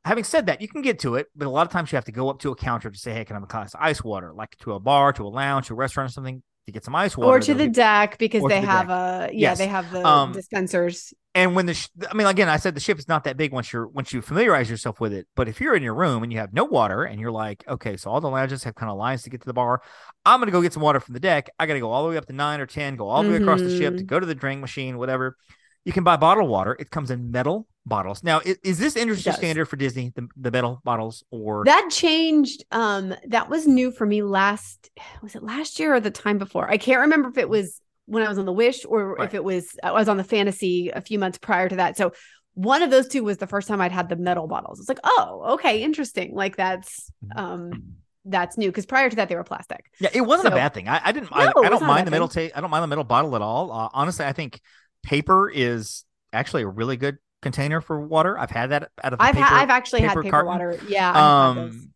[0.04, 2.06] Having said that, you can get to it, but a lot of times you have
[2.06, 3.82] to go up to a counter to say, "Hey, can I have a glass of
[3.82, 6.72] ice water?" Like to a bar, to a lounge, to a restaurant, or something to
[6.72, 7.30] get some ice water.
[7.30, 9.32] or to the deck because they the have deck.
[9.32, 9.58] a yeah Yes.
[9.58, 12.80] they have the Um, dispensers and when the, sh- I mean, again, I said the
[12.80, 15.28] ship is not that big once you're once you familiarize yourself with it.
[15.36, 17.98] But if you're in your room and you have no water, and you're like, okay,
[17.98, 19.82] so all the lounges have kind of lines to get to the bar,
[20.26, 21.50] I'm gonna go get some water from the deck.
[21.60, 23.36] I gotta go all the way up to nine or ten, go all the way
[23.36, 24.08] across the ship to Mhm.
[24.08, 25.36] go to the drink machine, whatever.
[25.84, 26.74] You can buy bottled water.
[26.80, 28.24] It comes in metal bottles.
[28.24, 30.12] Now, is, is this industry standard for Disney?
[30.16, 34.90] The, the metal bottles, or that changed um that was new for me last
[35.22, 38.24] was it last year or the time before i can't remember if it was when
[38.24, 39.26] i was on the wish or Right.
[39.28, 42.14] if it was i was on the fantasy a few months prior to that so
[42.54, 45.00] one of those two was the first time i'd had the metal bottles it's like
[45.04, 47.40] oh okay interesting like that's Mhm.
[47.40, 47.84] um
[48.26, 50.88] that's new because prior to that they were plastic Yeah, it wasn't a bad thing.
[50.88, 51.30] I, I didn't.
[51.30, 52.54] No, I, I don't mind the metal tape.
[52.56, 53.72] I don't mind the metal bottle at all.
[53.72, 54.60] Uh, honestly, I think
[55.04, 58.38] paper is actually a really good container for water.
[58.44, 59.46] I've had that out of the i've paper.
[59.46, 60.48] had i've actually had paper paper carton.
[60.54, 61.76] water yeah I've had those.
[61.76, 61.94] um,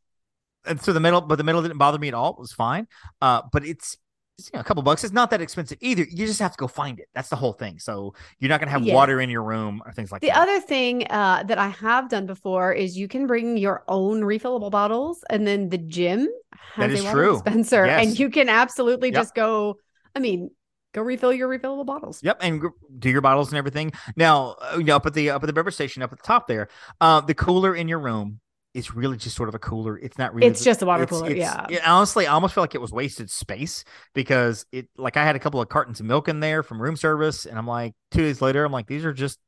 [0.66, 2.32] and so the middle, but the middle didn't bother me at all.
[2.32, 2.86] It was fine.
[3.22, 3.98] Uh, but it's,
[4.38, 5.04] it's, you know, a couple bucks.
[5.04, 6.04] It's not that expensive either.
[6.04, 7.08] You just have to go find it.
[7.16, 7.80] That's the whole thing.
[7.80, 8.94] So you're not gonna have Yeah.
[8.94, 10.36] water in your room or things like The that.
[10.36, 14.22] The other thing uh, that I have done before is you can bring your own
[14.22, 16.28] refillable bottles, and then the gym
[16.76, 17.34] has That is a water true.
[17.34, 18.06] dispenser, Yes.
[18.08, 19.16] and you can absolutely Yep.
[19.22, 19.78] just go.
[20.16, 20.52] I mean,
[20.93, 22.21] go refill your refillable bottles.
[22.23, 22.63] Yep, and
[22.97, 23.91] do your bottles and everything.
[24.15, 26.23] Now, uh, you know, up at the up at the beverage station, up at the
[26.25, 26.67] top there,
[27.02, 28.39] uh, the cooler in your room
[28.75, 29.97] is really just sort of a cooler.
[29.97, 30.47] It's not really.
[30.47, 31.91] It's just a water it's- cooler, it's- yeah.
[31.91, 35.39] honestly, I almost feel like it was wasted space because it, like, I had a
[35.39, 38.41] couple of cartons of milk in there from room service, and I'm like, two days
[38.41, 39.39] later, I'm like, these are just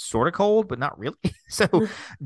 [0.00, 1.16] sort of cold, but not really.
[1.48, 1.66] so,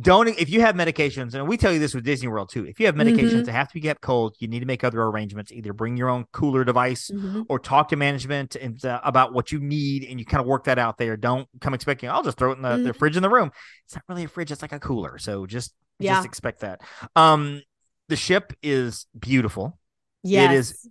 [0.01, 2.65] don't if you have medications, and we tell you this with Disney World too.
[2.67, 3.45] If you have medications Mhm.
[3.47, 5.51] that have to be kept cold, you need to make other arrangements.
[5.53, 7.47] Either bring your own cooler device Mhm.
[7.49, 10.65] or talk to management and uh, about what you need and you kind of work
[10.65, 12.97] that out there don't come expecting i'll just throw it in the, the Mhm.
[12.97, 13.51] fridge in the room
[13.87, 16.15] it's not really a fridge it's like a cooler so just Yeah.
[16.15, 16.81] just expect that
[17.17, 17.61] um
[18.09, 19.79] the ship is beautiful
[20.27, 20.51] Yes.
[20.51, 20.89] It is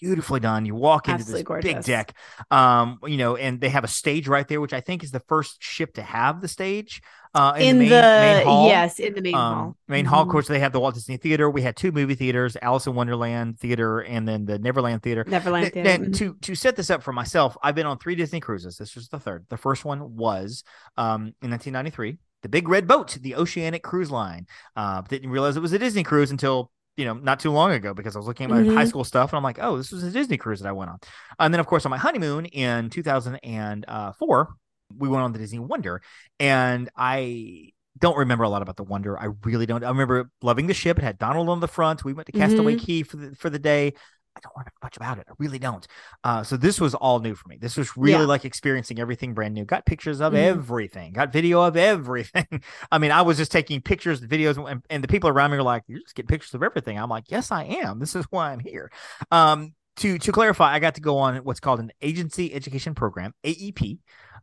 [0.00, 2.12] beautifully done you walk into this Absolutely big deck
[2.50, 5.20] um you know and they have a stage right there which i think is the
[5.28, 7.00] first ship to have the stage
[7.34, 9.76] uh in, in the the, main, main hall yes in the main um, hall.
[9.88, 10.32] Main hall, of Mhm.
[10.32, 11.48] course, they have the Walt Disney Theater.
[11.48, 15.24] We had two movie theaters, Alice in Wonderland Theater, and then the Neverland Theater.
[15.26, 15.88] Neverland Th- Theater.
[15.88, 16.16] then mhm.
[16.18, 18.76] to to set this up for myself, I've been on three Disney cruises.
[18.78, 19.46] This was the third.
[19.48, 20.64] The first one was
[20.96, 24.46] um, in 1993, the Big Red Boat, the Oceanic Cruise Line.
[24.74, 27.94] Uh, didn't realize it was a Disney cruise until you know not too long ago
[27.94, 28.74] because I was looking at my Mhm.
[28.74, 30.90] high school stuff and I'm like, oh, this was a Disney cruise that I went
[30.90, 30.98] on.
[31.38, 34.48] And then of course on my honeymoon in 2004,
[34.96, 36.00] we went on the Disney Wonder,
[36.38, 39.18] and I don't remember a lot about the Wonder.
[39.18, 39.82] I really don't.
[39.82, 40.98] I remember loving the ship.
[40.98, 42.04] It had Donald on the front.
[42.04, 43.94] We went to Castaway Cay for the for the day.
[44.36, 45.24] I don't remember much about it.
[45.28, 45.86] I really don't.
[46.22, 47.56] Uh, so this was all new for me.
[47.58, 48.26] This was really Yeah.
[48.26, 49.64] like experiencing everything brand new.
[49.64, 50.36] Got pictures of Mhm.
[50.36, 51.14] everything.
[51.14, 52.46] Got video of everything.
[52.92, 55.62] I mean, I was just taking pictures, videos, and, and the people around me were
[55.62, 57.98] like, "You're just getting pictures of everything." I'm like, "Yes, I am.
[57.98, 58.90] This is why I'm here."
[59.30, 63.32] Um, to to clarify, I got to go on what's called an agency education program
[63.44, 63.98] (AEP),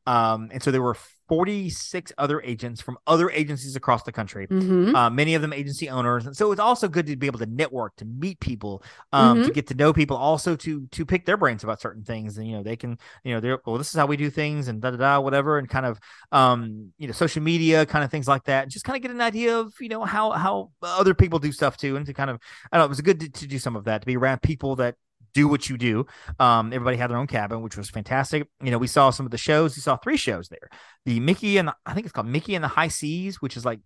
[0.07, 0.97] um, and so there were
[1.33, 4.93] 46 other agents from other agencies across the country Mhm.
[4.95, 7.45] uh, many of them agency owners and so it's also good to be able to
[7.47, 9.45] network to meet people um, Mm-hmm.
[9.47, 12.47] to get to know people also to to pick their brains about certain things and
[12.47, 14.81] you know they can you know they're well this is how we do things and
[14.81, 15.99] da da da whatever and kind of
[16.31, 19.11] um you know social media kind of things like that and just kind of get
[19.11, 22.29] an idea of you know how how other people do stuff too and to kind
[22.29, 22.37] of
[22.71, 24.41] I don't know it was good to, to do some of that to be around
[24.41, 24.95] people that
[25.33, 26.05] do what you do.
[26.39, 28.47] Um, everybody had their own cabin, which was fantastic.
[28.61, 29.75] You know, we saw some of the shows.
[29.75, 30.69] We saw three shows there.
[31.05, 33.65] The Mickey and the, I think it's called Mickey and the High Seas, which is
[33.65, 33.79] like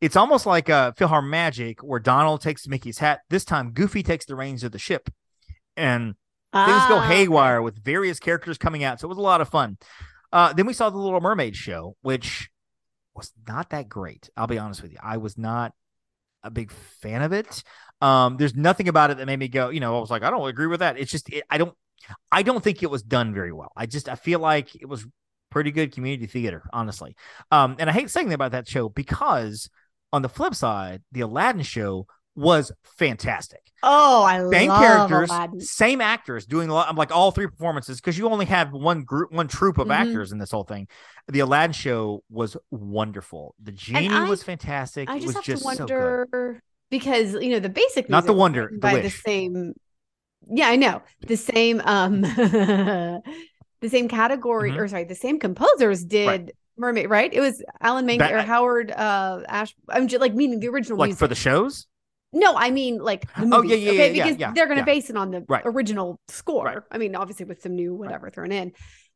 [0.00, 3.20] it's almost like uh PhilharMagic where Donald takes Mickey's hat.
[3.30, 5.10] This time Goofy takes the reins of the ship.
[5.76, 6.14] And
[6.54, 8.98] things go Ah, haywire with various characters coming out.
[8.98, 9.76] So it was a lot of fun.
[10.32, 12.48] Uh, then we saw the Little Mermaid show, which
[13.14, 14.30] was not that great.
[14.36, 14.98] I'll be honest with you.
[15.02, 15.72] I was not
[16.42, 17.62] a big fan of it.
[18.00, 20.30] Um, there's nothing about it that made me go, you know, I was like, I
[20.30, 20.98] don't agree with that.
[20.98, 21.74] It's just, it, I don't,
[22.30, 23.72] I don't think it was done very well.
[23.76, 25.06] I just, I feel like it was
[25.50, 27.16] pretty good community theater, honestly.
[27.50, 29.70] Um, and I hate saying that about that show because
[30.12, 35.60] on the flip side, the Aladdin show was fantastic Oh, I same love characters, Aladdin.
[35.60, 36.88] same actors doing a lot.
[36.88, 39.94] I'm like all three performances because you only have one group, one troupe of Mhm.
[39.94, 40.88] actors in this whole thing.
[41.28, 43.54] The Aladdin show was wonderful.
[43.62, 45.08] The genie I- was fantastic.
[45.08, 45.94] I it just was have just to so good.
[45.94, 49.74] wonder because you know the basic Not the wonder, the by the same.
[50.48, 51.80] Yeah, I know the same.
[51.84, 52.20] Um,
[53.80, 54.78] the same category, Mhm.
[54.78, 57.32] or sorry, the same composers did Mermaid, right?
[57.32, 59.74] It was Alan Menken or Howard uh Ash.
[59.88, 61.18] I'm just like meaning the original Like music.
[61.18, 61.86] for the shows,
[62.32, 64.14] No, I mean like the Oh, yeah, yeah, okay?
[64.14, 65.62] yeah, because yeah, they're going to base it on the Right.
[65.64, 66.64] original score.
[66.66, 66.78] Right.
[66.90, 68.72] I mean, obviously with some new whatever thrown in.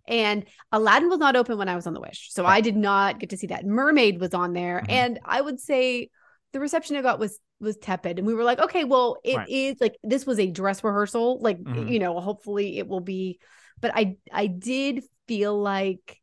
[0.09, 3.20] And Aladdin was not open when I was on the Wish, so I did not
[3.20, 3.64] get to see that.
[3.66, 4.90] Mermaid was on there, Mhm.
[4.92, 6.09] and I would say
[6.53, 8.19] the reception I got was was tepid.
[8.19, 9.81] And we were like, okay, well, it is Right.
[9.81, 11.91] like this was a dress rehearsal, like Mhm.
[11.93, 13.39] you know, hopefully it will be.
[13.81, 16.17] But I I did feel like.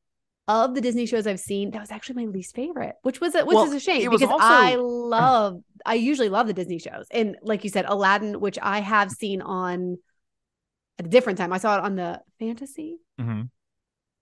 [0.50, 3.44] Of the Disney shows I've seen, that was actually my least favorite, which was a,
[3.44, 7.06] which Well, is a shame because also- I love I usually love the Disney shows.
[7.12, 9.98] And like you said, Aladdin, which I have seen on
[11.00, 11.52] a different time.
[11.52, 13.00] I saw it on the fantasy.
[13.20, 13.50] Mhm.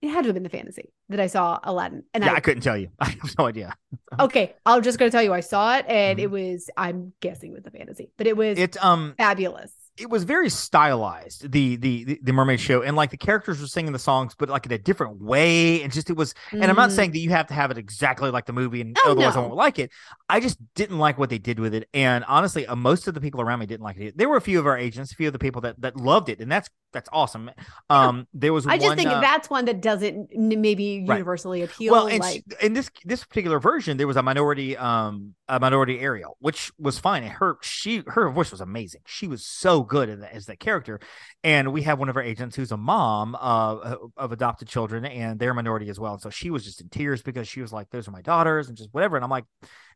[0.06, 2.04] It had to have been the fantasy that I saw Aladdin.
[2.14, 2.90] And yeah, I, I couldn't tell you.
[3.00, 3.74] I have no idea.
[4.20, 6.24] okay, I'm just gonna tell you I saw it and Mhm.
[6.24, 9.72] it was I'm guessing with the fantasy, but it was It um fabulous.
[9.98, 13.68] it was very stylized the, the the the mermaid show and like the characters were
[13.68, 16.76] singing the songs but like in a different way and just it was and i'm
[16.76, 16.96] not Mm.
[16.98, 19.40] saying that you have to have it exactly like the movie and Oh, otherwise i
[19.40, 19.90] won't like it
[20.30, 23.22] i just didn't like what they did with it and honestly uh, most of the
[23.22, 25.28] people around me didn't like it there were a few of our agents a few
[25.28, 27.52] of the people that that loved it and that's that's awesome.
[27.90, 31.18] Um, there was I just one, think uh, that's one that doesn't maybe Right.
[31.18, 31.92] universally appeal.
[31.92, 36.00] well, and like, in this this particular version, there was a minority, um, a minority
[36.00, 37.24] Ariel, which was fine.
[37.24, 39.02] And her she her voice was amazing.
[39.06, 41.00] She was so good in that, as that character.
[41.44, 45.38] And we have one of our agents who's a mom uh, of adopted children, and
[45.40, 46.14] they're minority as well.
[46.14, 48.70] And so she was just in tears because she was like, "Those are my daughters,"
[48.70, 49.18] and just whatever.
[49.18, 49.46] And I'm like,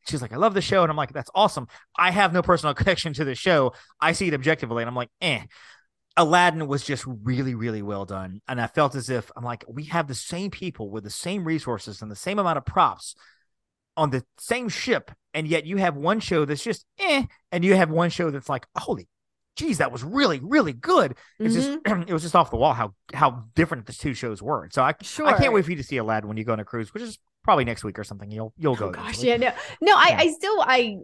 [0.07, 2.73] she's like, "I love the show," and I'm like, "That's awesome." I have no personal
[2.79, 3.73] connection to the show.
[3.99, 5.41] I see it objectively, and I'm like, "Eh."
[6.19, 8.41] Aladdin was just really, really well done.
[8.47, 11.45] And I felt as if I'm like, we have the same people with the same
[11.45, 13.15] resources and the same amount of props
[13.95, 15.11] on the same ship.
[15.33, 18.49] And yet you have one show that's just eh, and you have one show that's
[18.49, 19.07] like, holy
[19.55, 21.15] geez, that was really, really good.
[21.37, 22.03] It's just Mm-hmm.
[22.07, 24.69] it was just off the wall how how different the two shows were.
[24.71, 25.27] So I sure.
[25.27, 27.03] I can't wait for you to see Aladdin when you go on a cruise, which
[27.03, 28.31] is probably next week or something.
[28.31, 28.87] You'll you'll go.
[28.87, 29.51] Oh gosh, yeah, no,
[29.81, 29.93] no.
[29.95, 30.17] I, Yeah.
[30.19, 30.97] I still, I,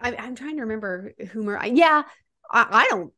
[0.00, 1.58] I, I'm trying to remember Hoomer.
[1.58, 2.02] I, yeah,
[2.50, 3.12] I, I don't.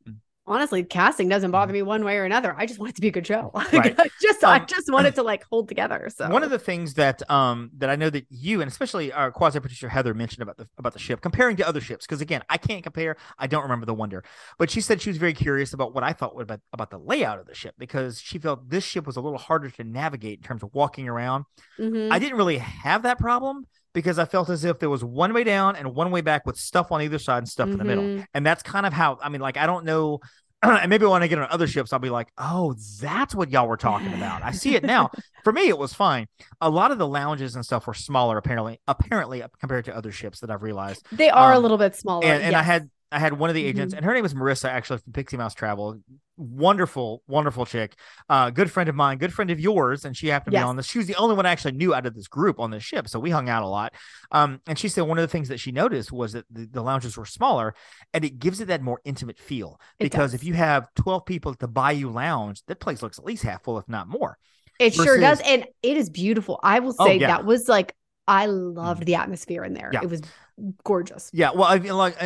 [0.51, 2.55] Honestly, casting doesn't bother me one way or another.
[2.59, 3.53] I just want it to be a good show.
[3.73, 3.95] Right.
[3.99, 6.11] I just, I Um, just want it to like hold together.
[6.15, 9.31] So One of the things that um that I know that you and especially our
[9.33, 12.43] quasi producer Heather mentioned about the about the ship comparing to other ships because again
[12.51, 14.23] I can't compare I don't remember the Wonder
[14.59, 17.39] but she said she was very curious about what I thought about about the layout
[17.39, 20.43] of the ship because she felt this ship was a little harder to navigate in
[20.45, 21.45] terms of walking around
[21.79, 22.09] Mhm.
[22.11, 25.45] I didn't really have that problem because I felt as if there was one way
[25.45, 28.05] down and one way back with stuff on either side and stuff in the middle
[28.05, 28.27] Mhm.
[28.35, 30.21] and that's kind of how I mean like I don't know
[30.63, 33.67] and maybe when I get on other ships I'll be like oh that's what y'all
[33.67, 35.11] were talking about I see it now
[35.45, 36.27] for me it was fine
[36.61, 40.41] a lot of the lounges and stuff were smaller apparently apparently compared to other ships
[40.41, 42.25] that I've realized they are a um, little bit smaller.
[42.27, 43.97] and, and I had I had one of the agents, Mhm.
[43.97, 45.99] and her name is Marissa, actually from Pixie Mouse Travel.
[46.43, 47.95] Wonderful, wonderful chick.
[48.27, 50.65] Uh, good friend of mine, good friend of yours, and she happened to Yes.
[50.65, 50.87] be on this.
[50.87, 53.09] She was the only one I actually knew out of this group on this ship,
[53.09, 53.93] so we hung out a lot.
[54.33, 56.81] Um, and she said one of the things that she noticed was that the, the
[56.83, 57.75] lounges were smaller,
[58.15, 59.79] and it gives it that more intimate feel.
[59.99, 63.43] Because if you have twelve people at the Bayou Lounge, that place looks at least
[63.43, 64.39] half full, if not more.
[64.79, 66.59] It sure does, and it is beautiful.
[66.63, 67.27] I will Oh, say yeah.
[67.27, 67.95] that was like
[68.27, 69.91] I loved the atmosphere in there.
[69.93, 70.01] Yeah.
[70.03, 70.23] It was
[70.85, 71.31] gorgeous.
[71.33, 72.17] Yeah, well, I mean, like,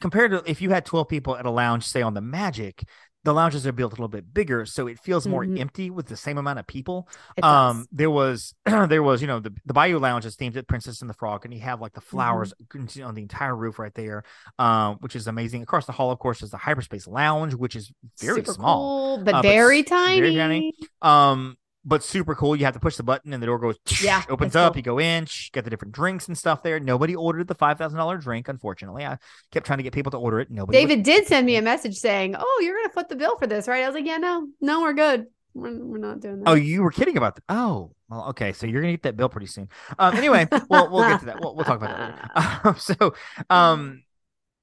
[0.00, 2.84] compared to if you had twelve people at a lounge, say on the Magic,
[3.24, 5.60] the lounges are built a little bit bigger, so it feels more Mhm.
[5.60, 7.08] empty with the same amount of people.
[7.36, 7.88] It um, does.
[7.92, 11.08] there was there was you know the the Bayou Lounge is themed at Princess and
[11.08, 12.16] the Frog, and you have like the Mm-hmm.
[12.16, 12.52] flowers
[13.04, 14.24] on the entire roof right there,
[14.58, 15.62] um, which is amazing.
[15.62, 19.16] Across the hall, of course, is the Hyperspace Lounge, which is very Super small.
[19.16, 20.20] cool, but uh, very s- tiny.
[20.20, 20.72] very tiny.
[21.00, 22.54] Um, but super cool.
[22.54, 24.72] You have to push the button and the door goes Yeah, opens up.
[24.72, 24.78] cool.
[24.78, 26.78] You go in, get the different drinks and stuff there.
[26.80, 29.04] Nobody ordered the five thousand dollar drink, unfortunately.
[29.04, 29.18] I
[29.50, 30.50] kept trying to get people to order it.
[30.50, 30.78] Nobody.
[30.78, 33.66] David did send me a message saying, "Oh, you're gonna foot the bill for this,
[33.68, 35.26] right?" I was like, "Yeah, no, no, we're good.
[35.54, 37.44] We're, we're not doing that." Oh, you were kidding about that.
[37.48, 38.52] Oh, well, okay.
[38.52, 39.68] So you're gonna get that bill pretty soon.
[39.98, 41.40] Um, anyway, we'll we'll get to that.
[41.40, 42.60] We'll, we'll talk about that later.
[42.64, 43.14] Um, so,
[43.50, 44.02] um,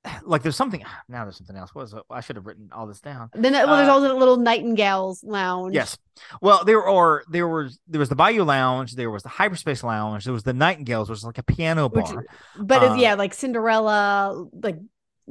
[0.24, 1.24] like there's something now.
[1.26, 1.74] There's something else.
[1.74, 2.04] What was it?
[2.10, 3.30] I should have written all this down.
[3.34, 5.74] Then, well, there's uh, also the little Nightingales Lounge.
[5.74, 5.98] Yes.
[6.42, 10.26] Well, there are there was there was the Bayou Lounge, there was the Hyperspace Lounge,
[10.26, 12.26] there was the Nightingales, which was like a piano Which- bar.
[12.60, 14.78] but Uh, yeah, like Cinderella, like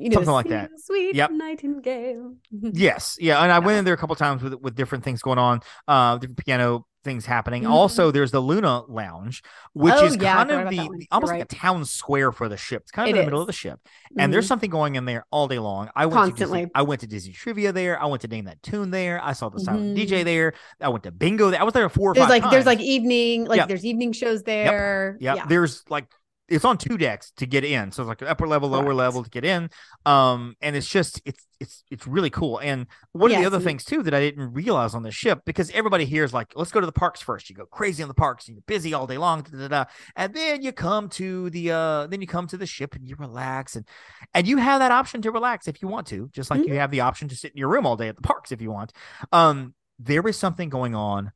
[0.01, 0.69] you know, Something like that.
[0.71, 1.31] "Sing, Sweet Yep.
[1.33, 2.35] Nightingale.
[2.53, 5.39] Yes, yeah, and I went in there a couple times with with different things going
[5.39, 7.63] on, uh, different piano things happening.
[7.65, 7.71] Mhm.
[7.71, 9.43] Also, there's the Luna Lounge,
[9.73, 10.79] which Oh, is yeah, kind of the,
[11.11, 12.83] almost You're like a town square for the ship.
[12.83, 13.81] It's kind of It in the middle of the ship,
[14.19, 14.49] and there's Mhm.
[14.49, 15.89] something going in there all day long.
[15.97, 16.59] I went To Constantly.
[16.61, 18.01] Disney, I went to Disney trivia there.
[18.01, 19.21] I went to name that tune there.
[19.23, 20.01] I saw the silent Mhm.
[20.07, 20.53] DJ there.
[20.81, 21.61] I went to bingo there.
[21.61, 23.69] I was there four or there's five like there's like evening like Yep.
[23.69, 25.17] there's evening shows there.
[25.21, 25.47] yeah, Yeah.
[25.47, 26.07] there's like
[26.49, 27.92] it's on two decks to get in.
[27.92, 28.96] So it's like upper level lower Correct.
[28.96, 29.68] level to get in.
[30.07, 32.59] Um and it's just it's it's it's really cool.
[32.59, 35.70] And one of the other things too that i didn't realize on the ship because
[35.72, 37.51] everybody here is like let's go to the parks first.
[37.51, 39.84] You go crazy on the parks and you're busy all day long da, da, da,
[40.16, 43.14] and then you come to the uh then you come to the ship and you
[43.18, 43.76] relax.
[43.76, 43.86] And
[44.34, 46.68] and you have that option to relax if you want to just like Mhm.
[46.68, 48.62] you have the option to sit in your room all day at the parks if
[48.62, 48.92] you want.
[49.32, 51.32] Um there is something going on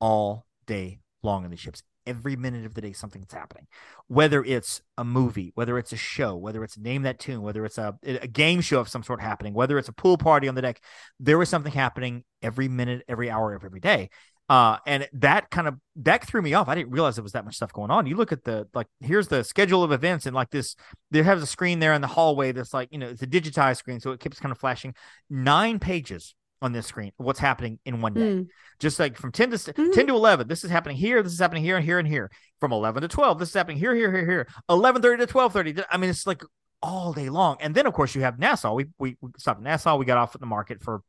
[0.00, 3.66] all day long in the ships every minute of the day something's happening.
[4.08, 7.78] Whether it's a movie whether it's a show whether it's name that tune whether it's
[7.78, 10.62] a, a game show of some sort happening whether it's a pool party on the
[10.62, 10.80] deck
[11.18, 14.10] there was something happening every minute every hour of every day.
[14.48, 16.68] Uh and that kind of that threw me off.
[16.68, 18.06] I didn't realize there was that much stuff going on.
[18.06, 20.76] You look at the like here's the schedule of events and like this
[21.10, 23.78] there has a screen there in the hallway that's like you know it's a digitized
[23.78, 24.94] screen so it keeps kind of flashing.
[25.30, 28.46] Nine pages on this screen what's happening in one day Mm.
[28.78, 29.92] just like from 10 to Mhm.
[29.92, 32.30] 10 to 11 this is happening here this is happening here and here and here
[32.60, 35.96] from 11 to 12 this is happening here here here here 11:30 to 12:30 i
[35.96, 36.42] mean it's like
[36.82, 39.64] all day long and then of course you have nassau we we, we stopped at
[39.64, 41.02] nassau we got off at the market for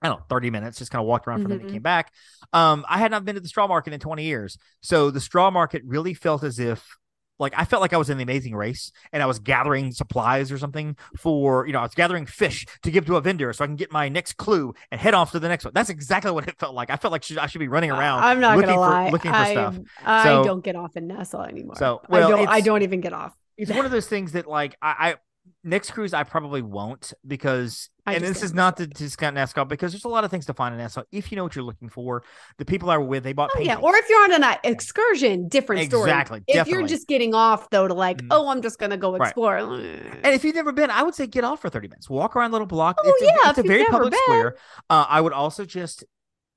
[0.00, 2.12] I don't know, 30 minutes, just kind of walked around for a minute, came back.
[2.52, 4.56] Um, I had not been to the straw market in 20 years.
[4.80, 6.86] So the straw market really felt as if
[7.38, 10.50] like I felt like I was in the Amazing Race and I was gathering supplies
[10.50, 13.64] or something for you know I was gathering fish to give to a vendor so
[13.64, 15.72] I can get my next clue and head off to the next one.
[15.74, 16.90] That's exactly what it felt like.
[16.90, 18.24] I felt like I should be running around.
[18.24, 19.78] I'm not looking gonna for, looking for I, stuff.
[20.04, 21.76] I So- don't get off in Nassau anymore.
[21.76, 22.48] So, I well, don't.
[22.48, 23.36] I don't even get off.
[23.56, 25.16] It's one of those things that like I,
[25.64, 29.92] Next cruise I probably won't because I and this is not to discount Nassau because
[29.92, 31.88] there's a lot of things to find in Nassau if you know what you're looking
[31.88, 32.22] for.
[32.58, 33.74] The people I were with they bought Oh, yeah.
[33.76, 36.10] Or if you're on an uh, excursion, different story.
[36.10, 36.72] Exactly, If definitely.
[36.78, 38.28] you're just getting off though to like, Mhm.
[38.30, 39.26] oh, I'm just gonna go Right.
[39.26, 39.56] explore.
[39.58, 42.08] And if you've never been, I would say get off for 30 minutes.
[42.08, 42.96] Walk around a little block.
[43.04, 44.20] Oh, it's a, yeah, it's if a very public been.
[44.22, 44.56] square.
[44.88, 46.04] Uh, I would also just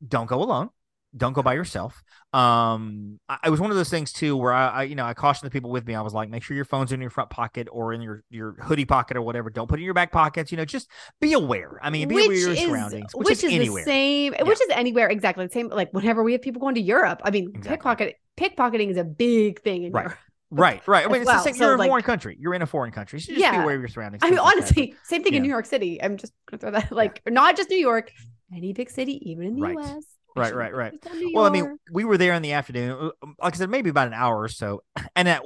[0.08, 0.70] don't go alone.
[1.16, 2.01] Don't go by yourself.
[2.32, 5.14] Um, I, it was one of those things too where I, I, you know, I
[5.14, 5.93] cautioned the people with me.
[5.93, 8.53] I was like, make sure your phone's in your front pocket or in your your
[8.62, 9.49] hoodie pocket or whatever.
[9.49, 10.51] Don't put it in your back pockets.
[10.51, 10.89] You know, just
[11.20, 11.80] be aware.
[11.82, 13.84] I mean, be aware of your surroundings, which, is, anywhere.
[13.84, 14.34] the same.
[14.41, 15.68] Which is anywhere exactly the same.
[15.68, 17.70] Like whenever we have people going to Europe, I mean, Exactly.
[17.70, 20.03] pickpocket pickpocketing is a big thing in Right.
[20.03, 20.18] Europe.
[20.53, 21.05] Right, right.
[21.05, 21.38] I mean, it's well.
[21.38, 21.53] the same.
[21.53, 22.36] So, You're in a foreign country.
[22.38, 23.22] You're in a foreign country.
[23.22, 24.22] So just be aware of your surroundings.
[24.22, 25.43] I mean, things like honestly, same thing in.
[25.43, 26.03] New York City.
[26.03, 28.12] I'm just gonna throw that like not just New York,
[28.53, 29.74] any big city, even in the Right.
[29.76, 30.03] U.S.
[30.36, 30.91] Right, right, right.
[30.93, 32.91] just on New Well, I mean, we were there in the afternoon.
[33.21, 34.82] uh, Like I said, maybe about an hour or so,
[35.15, 35.41] and at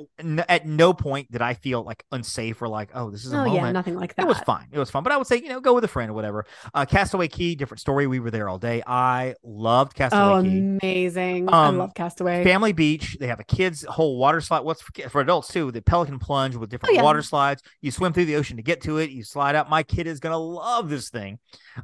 [0.47, 3.45] at no point did I feel like unsafe or like, oh, this is a oh
[3.45, 3.55] moment.
[3.55, 4.23] yeah, nothing like that.
[4.23, 4.67] It was fine.
[4.71, 5.03] It was fun.
[5.03, 6.45] But I would say, you know, go with a friend or whatever.
[6.73, 8.05] Uh, Castaway Cay, different story.
[8.07, 8.83] We were there all day.
[8.86, 10.57] I loved Castaway Oh, Key.
[10.83, 11.49] amazing!
[11.49, 12.43] I Um, love Castaway.
[12.43, 13.17] Family Beach.
[13.19, 14.59] They have a kids whole water slide.
[14.61, 15.71] What's for, for adults too?
[15.71, 17.03] The Pelican Plunge with different Oh, yeah.
[17.03, 17.63] water slides.
[17.81, 19.09] You swim through the ocean to get to it.
[19.09, 19.69] You slide out.
[19.69, 21.39] My kid is gonna love this thing.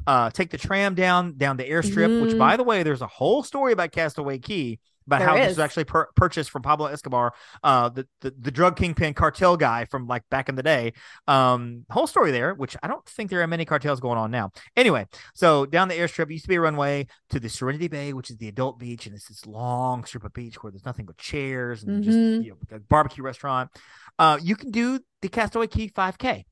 [0.07, 2.21] Uh, take the tram down down the airstrip.
[2.21, 2.39] Which, Mhm.
[2.39, 5.59] by the way, there's a whole story about Castaway Cay about There how this was
[5.59, 7.33] actually pur- purchased from Pablo Escobar,
[7.63, 10.93] uh, the, the the drug kingpin cartel guy from like back in the day.
[11.27, 14.51] Um, whole story there, which I don't think there are many cartels going on now.
[14.75, 18.29] Anyway, so down the airstrip used to be a runway to the Serenity Bay, which
[18.29, 21.17] is the adult beach, and it's this long strip of beach where there's nothing but
[21.17, 22.43] chairs and just Mhm.
[22.43, 23.71] you know, a barbecue restaurant.
[24.19, 26.45] Uh, you can do the Castaway Cay 5K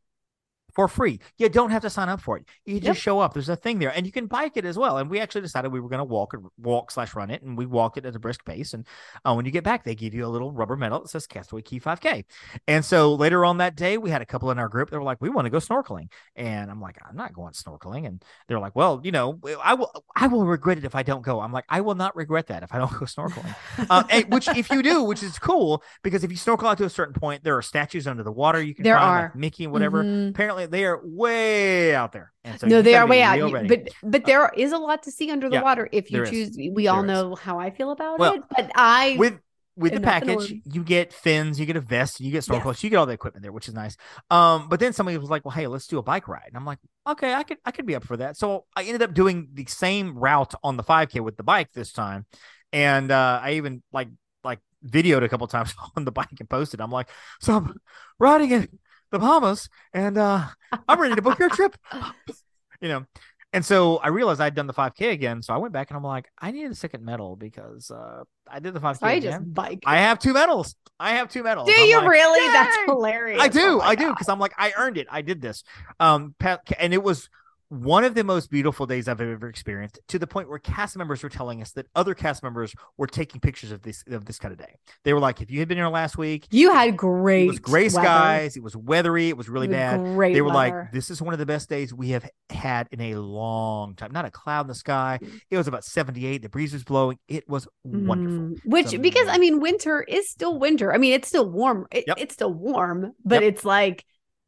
[0.79, 1.19] for free.
[1.37, 2.45] You don't have to sign up for it.
[2.65, 2.95] You just Yep.
[2.95, 3.33] show up.
[3.33, 4.97] There's a thing there, and you can bike it as well.
[4.97, 7.57] And we actually decided we were going to walk it, walk slash run it, and
[7.57, 8.73] we walked it at a brisk pace.
[8.73, 8.87] And
[9.25, 11.63] uh, when you get back, they give you a little rubber medal that says Castaway
[11.63, 12.23] Cay 5K.
[12.65, 15.03] And so later on that day, we had a couple in our group that were
[15.03, 16.07] like, "We want to go snorkeling,"
[16.37, 19.91] and I'm like, "I'm not going snorkeling." And they're like, "Well, you know, I will.
[20.15, 22.63] I will regret it if I don't go." I'm like, "I will not regret that
[22.63, 23.53] if I don't go snorkeling."
[23.89, 26.85] uh, and- which if you do, which is cool because if you snorkel out to
[26.85, 28.61] a certain point, there are statues under the water.
[28.61, 29.37] You can There find like are.
[29.37, 30.05] Mickey and whatever.
[30.05, 30.29] Mhm.
[30.29, 32.31] Apparently, they are way out there.
[32.43, 33.37] And so no, they are way out.
[33.37, 36.17] You- but but there is a lot to see under the Yeah, water if you
[36.17, 36.31] there is.
[36.31, 36.57] choose.
[36.73, 37.19] We all There is.
[37.19, 39.39] know how I feel about Well, it, but I with
[39.75, 42.61] with the package, you get fins, you get a vest, you get Yes.
[42.61, 43.95] snorkels, you get all the equipment there, which is nice.
[44.29, 46.65] Um, but then somebody was like, "Well, hey, let's do a bike ride," and I'm
[46.65, 49.47] like, "Okay, I could I could be up for that." So I ended up doing
[49.53, 52.25] the same route on the 5K with the bike this time,
[52.73, 54.09] and uh, I even like
[54.43, 56.81] like videoed a couple times on the bike and posted.
[56.81, 57.09] I'm like,
[57.39, 57.73] "So I'm
[58.19, 58.67] riding in
[59.11, 60.45] the Bahamas, and uh,
[60.87, 61.75] I'm ready to book your trip,"
[62.81, 63.05] you know.
[63.51, 65.41] And so I realized I'd done the 5K again.
[65.41, 68.59] So I went back and I'm like, I need a second medal because uh, I
[68.59, 69.31] did the 5K so I again.
[69.31, 69.79] just bike.
[69.85, 70.75] I have two medals.
[70.99, 71.67] I have two medals.
[71.67, 72.53] do I'm you like, really?
[72.53, 73.41] That's hilarious.
[73.41, 73.79] I do.
[73.79, 75.07] Oh I do because I'm like I earned it.
[75.09, 75.63] I did this.
[75.99, 76.35] Um,
[76.77, 77.29] and it was
[77.69, 79.99] one of the most beautiful days I've ever experienced.
[80.07, 83.39] To the point where cast members were telling us that other cast members were taking
[83.39, 84.73] pictures of this of this kind of day.
[85.03, 87.43] They were like, if you had been here last week, You had great.
[87.43, 87.91] it was gray weather.
[88.01, 88.57] skies.
[88.57, 89.29] It was weathery.
[89.29, 90.33] It was really It was bad.
[90.33, 93.15] They were like, this is one of the best days we have had in a
[93.15, 94.11] long time.
[94.11, 95.19] Not a cloud in the sky.
[95.51, 96.41] It was about 78.
[96.41, 97.19] The breeze was blowing.
[97.27, 98.39] It was wonderful.
[98.39, 99.27] Mm, Which, because.
[99.29, 100.91] I mean, winter is still winter.
[100.91, 101.85] I mean, it's still warm.
[101.91, 102.17] It, Yep.
[102.19, 103.53] It's still warm, but Yep.
[103.53, 104.03] it's like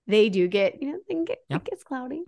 [0.07, 1.61] they do get, you know, they get, Yep.
[1.61, 2.23] it gets cloudy.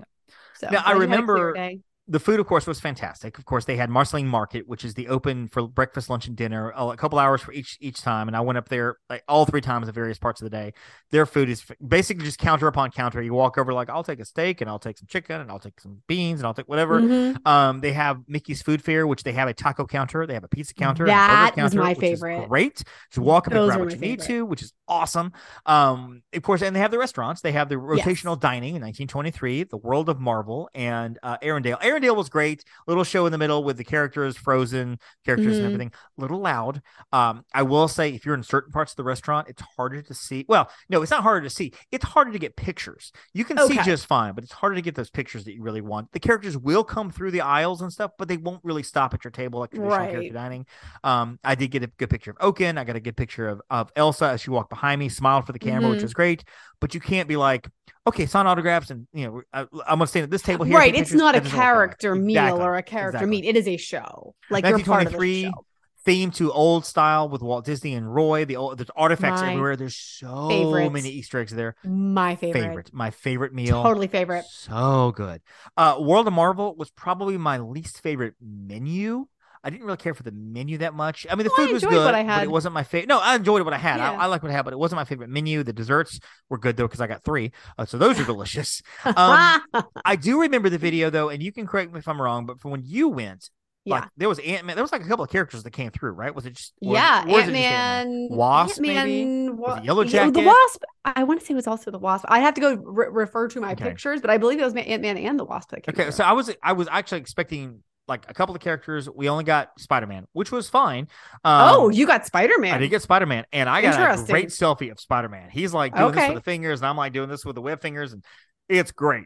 [0.54, 1.84] So Now, I glad you had a clear remember-.
[2.06, 3.38] The food, of course, was fantastic.
[3.38, 6.72] Of course, they had Marceline Market, which is the open for breakfast, lunch, and dinner,
[6.76, 8.28] a a couple hours for each each time.
[8.28, 10.74] And I went up there like all three times at various parts of the day.
[11.12, 13.22] Their food is basically just counter upon counter.
[13.22, 15.60] You walk over like, I'll take a steak, and I'll take some chicken, and I'll
[15.60, 17.00] take some beans, and I'll take whatever.
[17.02, 17.48] Mhm.
[17.48, 20.50] Um, they have Mickey's Food Fair, which they have a taco counter, they have a
[20.50, 22.50] pizza counter, That counter, my favorite.
[22.50, 22.84] great.
[23.12, 25.32] So walk up and grab what you my need to, which is awesome.
[25.66, 27.40] Um, of course, and they have the restaurants.
[27.42, 31.80] They have the rotational dining in 1923, the World of Marvel, and uh, Arendelle.
[31.82, 32.64] Arendelle was great.
[32.88, 35.58] Little show in the middle with the characters, Frozen characters, Mhm.
[35.58, 35.92] and everything.
[36.18, 36.82] A little loud.
[37.12, 40.14] Um, I will say, if you're in certain parts of the restaurant, it's harder to
[40.14, 40.46] see.
[40.50, 41.74] Well, no, it's not harder to see.
[41.92, 43.12] It's harder to get pictures.
[43.34, 45.82] You can see just fine, but it's harder to get those pictures that you really
[45.82, 46.12] want.
[46.12, 49.24] The characters will come through the aisles and stuff, but they won't really stop at
[49.24, 50.66] your table like traditional character dining.
[51.04, 52.78] Um, I did get a good picture of Oaken.
[52.78, 55.52] I got a good picture of, of Elsa as she walked behind me, smiled for
[55.54, 56.04] the camera, which Mhm.
[56.04, 56.44] was great.
[56.84, 57.70] But you can't be like,
[58.06, 60.78] okay, sign autographs, and you know, I, I'm gonna stand at this table here.
[60.78, 60.94] right.
[60.94, 61.74] It's pictures." not a That doesn't work that way.
[61.74, 62.62] character meal Exactly.
[62.66, 63.30] or a character Exactly.
[63.30, 63.46] meet.
[63.46, 64.36] It is a show.
[64.50, 65.66] Like you're part of the show.
[66.04, 68.44] theme to old style with Walt Disney and Roy.
[68.44, 69.78] The old, there's artifacts My everywhere.
[69.78, 70.90] There's so favorite.
[70.92, 71.76] many Easter eggs there.
[71.86, 72.62] My favorite.
[72.62, 73.82] Favorite, my favorite meal.
[73.82, 74.44] Totally favorite.
[74.50, 75.42] So good.
[75.78, 79.28] Uh, World of Marvel was probably my least favorite menu.
[79.64, 81.26] I didn't really care for the menu that much.
[81.30, 82.44] I mean, the I food was good, what I but had.
[82.44, 83.08] it wasn't my favorite.
[83.08, 83.98] No, I enjoyed what I had.
[83.98, 84.12] Yeah.
[84.12, 85.64] I, I like what I had, but it wasn't my favorite menu.
[85.64, 88.82] The desserts were good though because I got three, uh, so those are delicious.
[89.06, 89.62] Um,
[90.06, 92.60] I do remember the video though, and you can correct me if I'm wrong, but
[92.60, 93.50] from when you went,
[93.86, 93.96] yeah.
[93.96, 94.76] like there was Ant Man.
[94.76, 96.34] There was like a couple of characters that came through, right?
[96.34, 98.28] Was it just was- yeah, or was it Ant Ant-Man?
[98.38, 99.50] Wasp, maybe?
[99.50, 100.84] Wa- Yellow Yeah, The Wasp.
[101.06, 102.26] I want to say it was also the Wasp.
[102.30, 103.84] I have to go re- refer to my Okay.
[103.86, 105.94] pictures, but I believe it was Ant Man and the Wasp that came.
[105.94, 106.12] Okay, through.
[106.14, 109.10] so I was I was actually expecting like a couple of characters.
[109.10, 111.08] We only got Spider Man, which was fine.
[111.44, 112.74] Um, oh, you got Spider Man.
[112.74, 115.50] I did get Spider Man, and I got a great selfie of Spider Man.
[115.50, 116.34] He's like doing this Okay.
[116.34, 118.24] with the fingers, and I'm like doing this with the web fingers, and
[118.70, 119.26] it's great.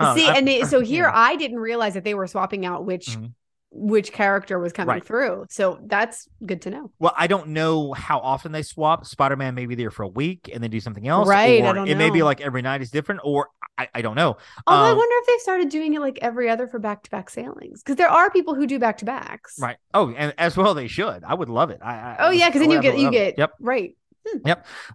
[0.00, 1.10] Uh, See, I- and they, so here.
[1.12, 3.32] I didn't realize that they were swapping out which Mhm.
[3.76, 5.04] Which character was coming Right.
[5.04, 5.46] through.
[5.50, 6.90] So that's good to know.
[7.00, 9.04] Well, I don't know how often they swap.
[9.04, 11.72] Spider Man may be there for a week and then do something else, Right, I
[11.72, 14.36] don't it may be like every night is different, or I, I don't know.
[14.68, 17.28] I Um, wonder if they started doing it like every other for back to back
[17.28, 19.58] sailings because there are people who do back to backs.
[19.58, 19.76] Right.
[19.92, 21.24] Oh, and as well they should.
[21.24, 21.80] I would love it.
[21.82, 23.12] I, I Oh yeah, because then you get you it.
[23.12, 23.50] get Yep.
[23.60, 23.96] right.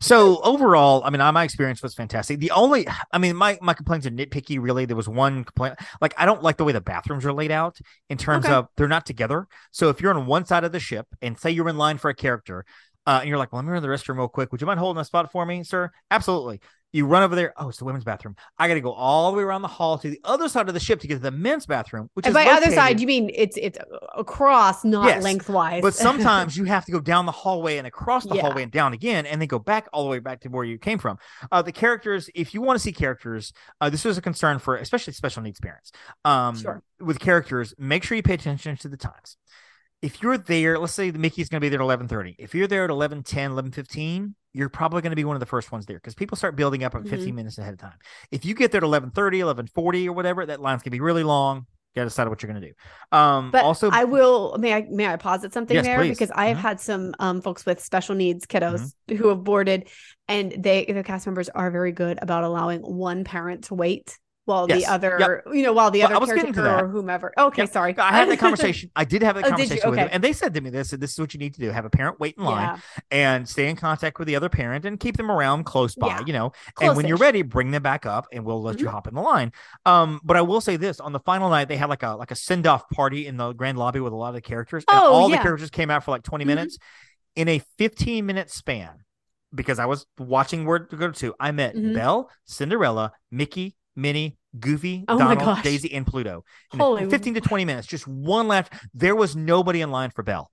[0.01, 2.39] So overall, I mean, I, my experience was fantastic.
[2.39, 4.59] The only, I mean, my my complaints are nitpicky.
[4.61, 5.75] Really, there was one complaint.
[6.01, 7.77] Like, I don't like the way the bathrooms are laid out
[8.09, 8.53] in terms Okay.
[8.53, 9.47] of they're not together.
[9.71, 12.09] So if you're on one side of the ship and say you're in line for
[12.09, 12.65] a character,
[13.05, 14.51] uh, and you're like, "Well, I'm going to the restroom real quick.
[14.51, 16.61] Would you mind holding a spot for me, sir?" Absolutely.
[16.91, 17.53] You run over there.
[17.55, 18.35] Oh, it's the women's bathroom.
[18.57, 20.73] I got to go all the way around the hall to the other side of
[20.73, 23.05] the ship to get to the men's bathroom, which And is by other side, you
[23.05, 23.77] mean it's it's
[24.17, 25.81] across, not Yes, lengthwise.
[25.83, 28.41] but sometimes you have to go down the hallway and across the Yeah.
[28.41, 30.79] hallway and down again, and then go back all the way back to where you
[30.79, 31.17] came from.
[31.51, 34.75] Uh, the characters, if you want to see characters, uh, this was a concern for
[34.75, 35.91] especially special needs parents.
[36.25, 36.81] Um, Sure.
[36.99, 39.37] With characters, make sure you pay attention to the times.
[40.01, 42.35] If you're there, let's say the Mickey's going to be there at 11:30.
[42.39, 45.71] If you're there at 11:10, 11:15, you're probably going to be one of the first
[45.71, 47.09] ones there because people start building up at Mhm.
[47.09, 47.97] 15 minutes ahead of time.
[48.31, 51.23] If you get there at 11:30, 11:40 or whatever, that line's going to be really
[51.23, 51.65] long.
[51.95, 52.73] You got to decide what you're going to do.
[53.17, 56.17] Um, But also, I will may I may I posit something Yes, there please.
[56.17, 56.61] because I have Mhm.
[56.61, 59.17] had some um folks with special needs kiddos Mm-hmm.
[59.17, 59.89] who have boarded
[60.27, 64.17] and they the cast members are very good about allowing one parent to wait
[64.49, 64.89] while the Yes.
[64.89, 66.83] other you know while the Well, other I was getting to that.
[66.83, 67.31] or whomever.
[67.37, 67.71] Okay, Yep.
[67.71, 67.97] sorry.
[67.97, 68.91] I had that conversation.
[68.95, 71.11] I did have that Oh, conversation with them, and they said to me, "This, this
[71.13, 72.79] is what you need to do: have a parent wait in line yeah.
[73.11, 76.07] and stay in contact with the other parent, and keep them around close by.
[76.07, 76.21] Yeah.
[76.25, 78.85] You know, and when you're ready, bring them back up, and we'll let Mm-hmm.
[78.85, 79.51] you hop in the line."
[79.85, 82.31] Um, but I will say this: on the final night, they had like a like
[82.31, 84.99] a send off party in the grand lobby with a lot of the characters, and
[84.99, 85.37] Oh, all yeah.
[85.37, 86.47] the characters came out for like 20 Mhm.
[86.47, 86.77] minutes
[87.35, 88.89] in a 15 minute span.
[89.53, 91.95] Because I was watching where to go to, I met Mhm.
[91.95, 95.61] Belle, Cinderella, Mickey, Minnie, Goofy, Oh Donald.
[95.63, 96.43] Daisy, and Pluto.
[96.73, 98.73] In Holy 15 to 20 minutes, just one left.
[98.93, 100.49] There was nobody in line for Belle.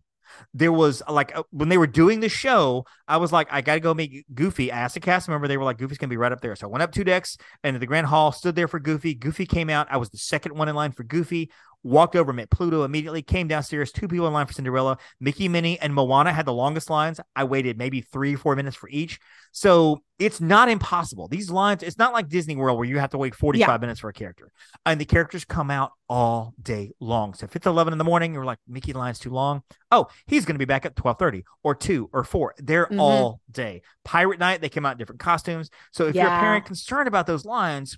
[0.53, 3.81] There was like uh, when they were doing the show, I was like, I gotta
[3.81, 4.71] go meet Goofy.
[4.71, 6.55] I asked the cast member, they were like, Goofy's gonna be right up there.
[6.57, 9.15] So I went up two decks and the grand hall, stood there for Goofy.
[9.15, 9.87] Goofy came out.
[9.91, 11.51] I was the second one in line for Goofy.
[11.87, 13.93] Walked over, met Pluto immediately, came downstairs.
[13.93, 14.99] Two people in line for Cinderella.
[15.21, 17.21] Mickey, Minnie, and Moana had the longest lines.
[17.37, 19.21] I waited maybe three, four minutes for each.
[19.53, 21.29] So it's not impossible.
[21.29, 23.77] These lines, it's not like Disney World where you have to wait 45 Yeah.
[23.79, 24.51] minutes for a character.
[24.85, 27.35] And the characters come out all day long.
[27.35, 29.63] So if it's 11 in the morning, you're like, Mickey the line's too long.
[29.93, 32.55] Oh, he's going to be back at 1230 or 2 or 4.
[32.59, 33.01] They're Mhm.
[33.01, 33.83] all day.
[34.05, 35.71] Pirate Night, they come out in different costumes.
[35.93, 37.97] So if you're a parent concerned about those lines,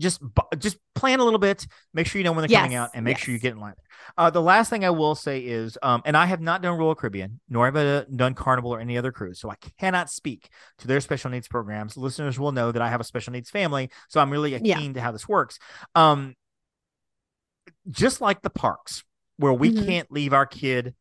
[0.00, 0.20] just
[0.58, 1.66] just plan a little bit.
[1.94, 3.74] Make sure you know when they're coming out, and make sure you get in line.
[4.18, 6.94] Uh, the last thing I will say is, um, and I have not done Royal
[6.94, 10.48] Caribbean, nor have I done Carnival or any other cruise, so I cannot speak
[10.78, 11.96] to their special needs programs.
[11.96, 14.76] Listeners will know that I have a special needs family, so I'm really Yeah.
[14.76, 15.58] keen to how this works.
[15.94, 16.34] Um,
[17.88, 19.04] just like the parks,
[19.36, 19.86] where we Mhm.
[19.86, 20.94] can't leave our kid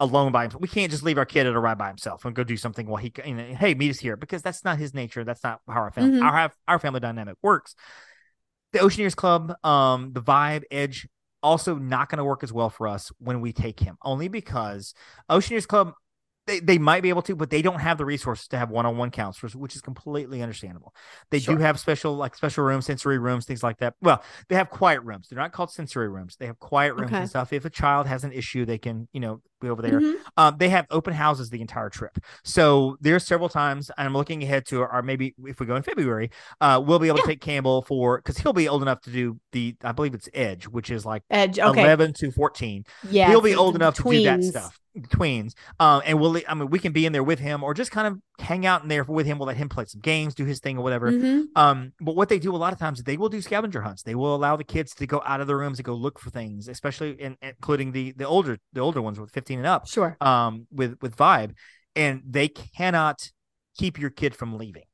[0.00, 0.60] alone by himself.
[0.60, 2.86] We can't just leave our kid at a ride by himself and go do something
[2.86, 5.24] while he, you know, hey, meet us here because that's not his nature.
[5.24, 6.22] That's not how our family, Mhm.
[6.24, 7.74] our our family dynamic works.
[8.74, 11.08] The Oceaneers Club, um, the vibe, edge,
[11.42, 14.92] also not going to work as well for us when we take him, only because
[15.30, 15.94] Oceaneers Club.
[16.46, 19.12] They, they might be able to, but they don't have the resources to have one-on-one
[19.12, 20.94] counselors, which is completely understandable.
[21.30, 21.56] They Sure.
[21.56, 23.94] do have special, like special rooms, sensory rooms, things like that.
[24.02, 25.28] Well, they have quiet rooms.
[25.28, 26.36] They're not called sensory rooms.
[26.36, 27.20] They have quiet rooms Okay.
[27.20, 27.54] and stuff.
[27.54, 30.00] If a child has an issue, they can, you know, be over there.
[30.00, 30.14] Mhm.
[30.36, 32.18] Um, they have open houses the entire trip.
[32.44, 36.30] So there's several times, I'm looking ahead to, or maybe if we go in February,
[36.60, 37.22] uh, we'll be able Yeah.
[37.22, 40.28] to take Campbell for because he'll be old enough to do the, I believe it's
[40.34, 41.58] Edge, which is like Edge.
[41.58, 41.82] Okay.
[41.82, 42.84] 11 to 14.
[43.10, 43.28] Yeah.
[43.28, 44.78] he'll be old enough to do that stuff.
[45.08, 45.54] Tweens.
[45.80, 48.06] Um, and we'll, I mean, we can be in there with him or just kind
[48.06, 49.38] of hang out in there with him.
[49.38, 51.10] We'll let him play some games, do his thing or whatever.
[51.10, 51.46] Mhm.
[51.56, 54.04] Um, but what they do a lot of times, they will do scavenger hunts.
[54.04, 56.30] They will allow the kids to go out of the rooms and go look for
[56.30, 59.86] things, especially in, including the the older the older ones with 15 13 and up
[59.88, 60.16] Sure.
[60.20, 61.54] um with with vibe
[61.96, 63.30] and they cannot
[63.76, 64.84] keep your kid from leaving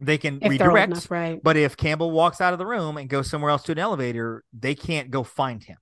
[0.00, 1.40] they can If redirect enough, right?
[1.42, 4.44] but if campbell walks out of the room and goes somewhere else to an elevator
[4.52, 5.76] they can't go find him.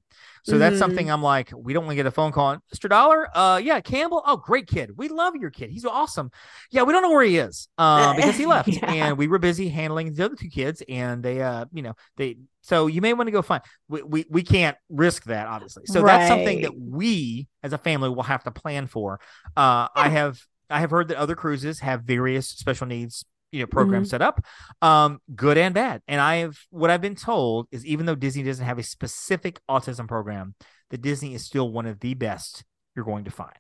[0.44, 0.78] So that's Mhm.
[0.78, 2.56] something i'm like we don't want to get a phone call.
[2.74, 4.92] Mr dollar uh yeah campbell oh great kid.
[4.96, 5.70] We love your kid.
[5.70, 6.30] He's awesome.
[6.70, 8.92] Yeah we don't know where he is uh, because he left Yeah.
[8.92, 12.36] and we were busy handling the other two kids and they uh you know they
[12.62, 15.84] so you may want to go find we, we we can't risk that obviously.
[15.86, 19.20] So that's something that we as a family will have to plan for.
[19.56, 20.40] Uh i have
[20.70, 24.44] i have heard that other cruises have various special needs you know programs set up
[24.82, 26.03] um good and bad.
[26.09, 29.61] And i have what i've been told is even though disney doesn't have a specific
[29.70, 30.55] autism program
[30.90, 32.64] that disney is still one of the best
[32.96, 33.55] you're going to find.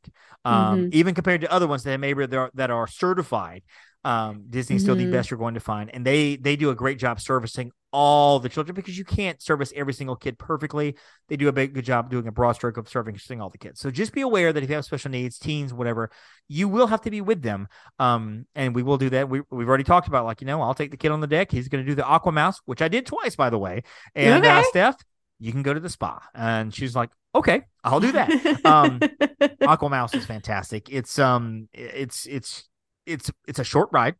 [0.44, 3.62] Um even compared to other ones that maybe that are, that are certified
[4.04, 5.10] um disney is still the Mhm.
[5.10, 5.90] best you're going to find.
[5.94, 9.72] And they they do a great job servicing all the children because you can't service
[9.74, 10.96] every single kid perfectly.
[11.28, 13.80] They do a big good job doing a broad stroke of servicing all the kids.
[13.80, 16.10] So just be aware that if you have special needs teens whatever
[16.48, 17.68] you will have to be with them.
[17.98, 19.28] Um and we will do that.
[19.28, 21.50] We, we've already talked about like you know i'll take the kid on the deck.
[21.50, 23.82] He's going to do the AquaMouse which i did twice by the way.
[24.14, 24.96] And uh, steph
[25.38, 26.20] you can go to the spa.
[26.34, 28.30] And she's like okay i'll do that.
[28.64, 29.00] Um
[29.62, 30.88] AquaMouse is fantastic.
[30.90, 32.68] It's um it's it's
[33.06, 34.16] it's it's a short ride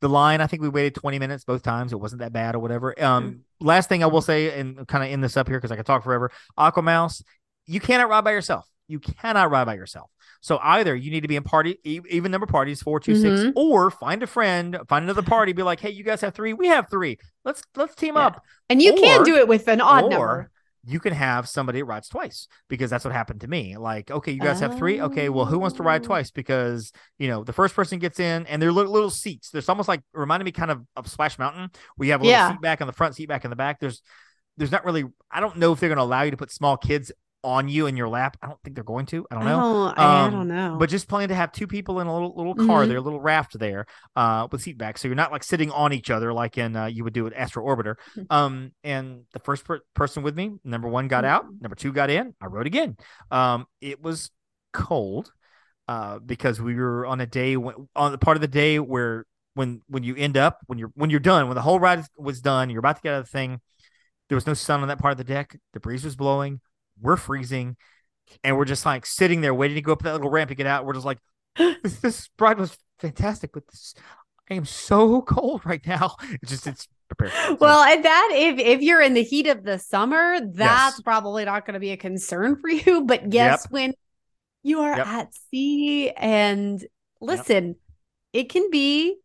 [0.00, 1.92] the line i think we waited 20 minutes both times.
[1.92, 2.94] It wasn't that bad or whatever.
[3.02, 5.76] Um last thing i will say and kind of end this up here because i
[5.76, 7.22] could talk forever AquaMouse
[7.66, 8.68] you cannot ride by yourself.
[8.86, 10.08] You cannot ride by yourself.
[10.40, 13.52] So either you need to be in party even number parties four two six, Mhm.
[13.56, 16.68] or find a friend find another party be like hey you guys have three we
[16.68, 17.18] have three.
[17.44, 18.26] Let's let's team Yeah.
[18.26, 18.44] up.
[18.68, 20.50] And you can or- do it with an odd or number.
[20.86, 23.76] You can have somebody that rides twice because that's what happened to me.
[23.76, 25.00] Like, okay, you guys have three.
[25.00, 26.06] Okay, well, who wants to ride Oh.
[26.06, 26.30] twice?
[26.30, 29.50] Because you know the first person gets in, and they're little, little seats.
[29.50, 32.38] There's almost like reminded me kind of of Splash Mountain, where you have a little
[32.38, 32.50] Yeah.
[32.52, 33.80] seat back on the front, seat back in the back.
[33.80, 34.00] There's
[34.56, 35.04] there's not really.
[35.30, 37.12] I don't know if they're going to allow you to put small kids
[37.44, 38.36] on you in your lap.
[38.42, 39.26] I don't think they're going to.
[39.30, 39.60] I don't know.
[39.62, 40.76] Oh, I Um, don't know.
[40.78, 42.88] But just plan to have two people in a little little car Mhm.
[42.88, 45.92] there, a little raft there, uh, with seat back, so you're not like sitting on
[45.92, 47.94] each other like in uh, you would do at Astro Orbiter.
[48.16, 48.26] Mhm.
[48.30, 51.60] Um, and the first per- person with me, number one got out, Mhm.
[51.62, 52.34] number two got in.
[52.40, 52.96] I rode again.
[53.30, 54.30] Um, it was
[54.72, 55.30] cold,
[55.88, 59.24] uh, because we were on a day when, on the part of the day where
[59.54, 62.40] when when you end up when you're when you're done when the whole ride was
[62.40, 63.60] done, you're about to get out of the thing.
[64.28, 65.56] There was no sun on that part of the deck.
[65.72, 66.60] The breeze was blowing.
[67.00, 67.76] We're freezing,
[68.44, 70.66] and we're just like sitting there waiting to go up that little ramp to get
[70.66, 70.84] out.
[70.84, 71.18] We're just like,
[71.56, 73.94] this, this ride was fantastic, but this
[74.50, 76.16] I am so cold right now.
[76.42, 77.32] It's just it's prepared.
[77.32, 81.00] So- well, and that if if you're in the heat of the summer, that's Yes.
[81.02, 83.04] probably not going to be a concern for you.
[83.06, 83.94] But yes, when
[84.62, 85.06] you are Yep.
[85.06, 86.84] at sea and
[87.20, 87.76] listen,
[88.32, 89.16] it can be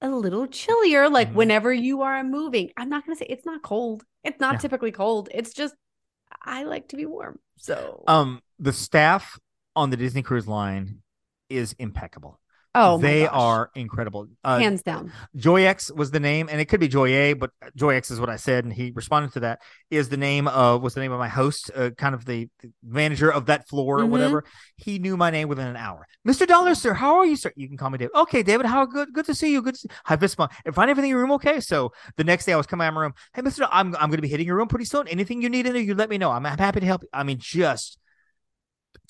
[0.00, 1.08] a little chillier.
[1.08, 1.34] Like Mhm.
[1.34, 4.04] whenever you are moving, I'm not going to say it's not cold.
[4.24, 4.58] It's not Yeah.
[4.58, 5.28] typically cold.
[5.34, 5.74] It's just
[6.42, 7.38] I like to be warm.
[7.56, 9.38] So um the staff
[9.76, 11.02] on the Disney Cruise Line
[11.48, 12.40] is impeccable.
[12.78, 14.28] Oh, they are incredible.
[14.44, 15.12] Uh, hands down.
[15.36, 18.20] Joy X was the name, and it could be Joy A, but Joy X is
[18.20, 19.60] what I said, and he responded to that.
[19.90, 22.70] Is the name of was the name of my host, uh, kind of the, the
[22.82, 24.10] manager of that floor or Mhm.
[24.10, 24.44] whatever.
[24.76, 26.06] He knew my name within an hour.
[26.24, 27.52] Mister Dollar, sir, how are you, sir?
[27.56, 28.14] You can call me David.
[28.14, 29.12] Okay, David, how good?
[29.12, 29.62] Good to see you.
[29.62, 29.88] Good to see.
[30.04, 30.50] Hi, Visma.
[30.64, 31.60] And find everything in your room okay.
[31.60, 33.14] So the next day, I was coming out of my room.
[33.34, 35.08] Hey, Mister, I'm I'm going to be hitting your room pretty soon.
[35.08, 36.30] Anything you need in there, you let me know.
[36.30, 37.02] I'm, I'm happy to help.
[37.02, 37.08] you.
[37.12, 37.98] I mean, just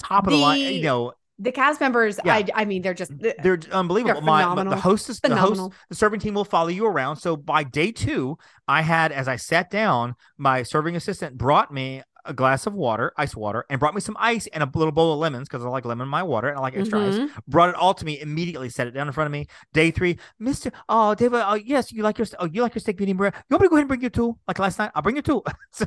[0.00, 0.60] top of the, line.
[0.60, 2.34] You know, The cast members, Yeah.
[2.34, 3.12] I I mean, they're just
[3.42, 4.14] they're unbelievable.
[4.14, 4.78] They're my, my- the phenomenal.
[4.80, 7.16] hostess, the host, the serving team will follow you around.
[7.16, 8.36] So by day two,
[8.66, 13.10] I had, as I sat down, my serving assistant brought me a glass of water,
[13.16, 15.68] ice water, and brought me some ice and a little bowl of lemons because I
[15.68, 17.14] like lemon in my water and I like extra ice.
[17.16, 17.30] Mhm.
[17.46, 19.46] Brought it all to me immediately, set it down in front of me.
[19.72, 22.98] Day three, Mister, oh David, oh yes, you like your, oh you like your steak
[23.00, 23.32] medium rare.
[23.48, 24.90] You want me to go ahead and bring your tool like last night?
[24.94, 25.42] I'll bring your tool.
[25.72, 25.86] so,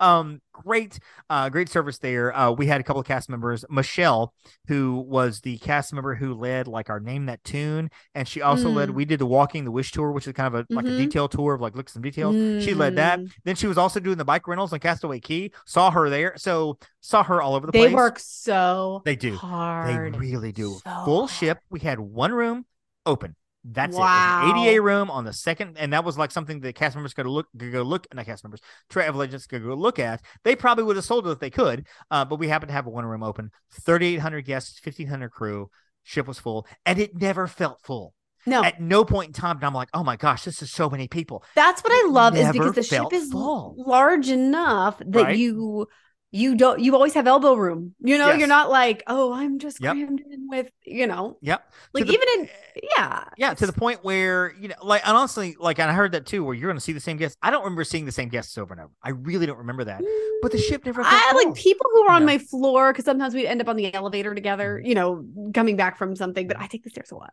[0.00, 0.98] um, great,
[1.28, 2.36] uh, great service there.
[2.36, 4.32] Uh, we had a couple of cast members, Michelle,
[4.68, 8.68] who was the cast member who led like our name that tune, and she also
[8.68, 8.88] led.
[8.90, 8.94] Mm.
[8.94, 10.98] We did the walking the wish tour, which is kind of a like a Mhm.
[10.98, 12.34] detail tour of like look at some details.
[12.64, 13.20] She led that.
[13.20, 13.30] Mm.
[13.44, 15.50] Then she was also doing the bike rentals on Castaway Cay.
[15.66, 17.90] Saw her there, so saw her all over the They place.
[17.90, 19.36] They work so They do.
[19.36, 20.14] hard.
[20.14, 20.78] They really do.
[20.84, 21.30] So Full hard.
[21.30, 21.58] ship.
[21.70, 22.66] We had one room
[23.06, 23.36] open.
[23.64, 23.98] That's it.
[24.00, 24.46] Wow.
[24.46, 27.12] It an ADA room on the second, and that was like something the cast members
[27.12, 30.22] could look, could go look, not cast members, travel agents could go look at.
[30.44, 32.86] They probably would have sold it if they could, uh, but we happened to have
[32.86, 33.50] a one room open.
[33.70, 35.70] Thirty eight hundred guests, fifteen hundred crew.
[36.02, 38.14] Ship was full, and it never felt full.
[38.46, 40.88] No, At no point in time, did I'm like, oh my gosh, this is so
[40.88, 41.44] many people.
[41.54, 43.74] that's what I love is because the ship is full.
[43.76, 45.36] large enough that Right?
[45.36, 45.86] you
[46.32, 47.94] you don't you always have elbow room.
[48.00, 48.38] You know, Yes.
[48.38, 49.92] you're not like, oh, I'm just Yep.
[49.92, 51.72] crammed in with, you know, Yep.
[51.92, 53.24] Like the- even in eh, yeah.
[53.36, 56.26] Yeah, to the point where you know, like, and honestly, like, and I heard that
[56.26, 57.36] too, where you're to see the same guests.
[57.42, 58.92] I don't remember seeing the same guests over and over.
[59.02, 60.02] I really don't remember that.
[60.42, 61.02] But the mm, ship never.
[61.04, 63.92] I like people who are on my floor because sometimes we end up on the
[63.92, 64.86] elevator together, mm-hmm.
[64.86, 66.46] you know, coming back from something.
[66.46, 67.32] But I take the stairs a lot.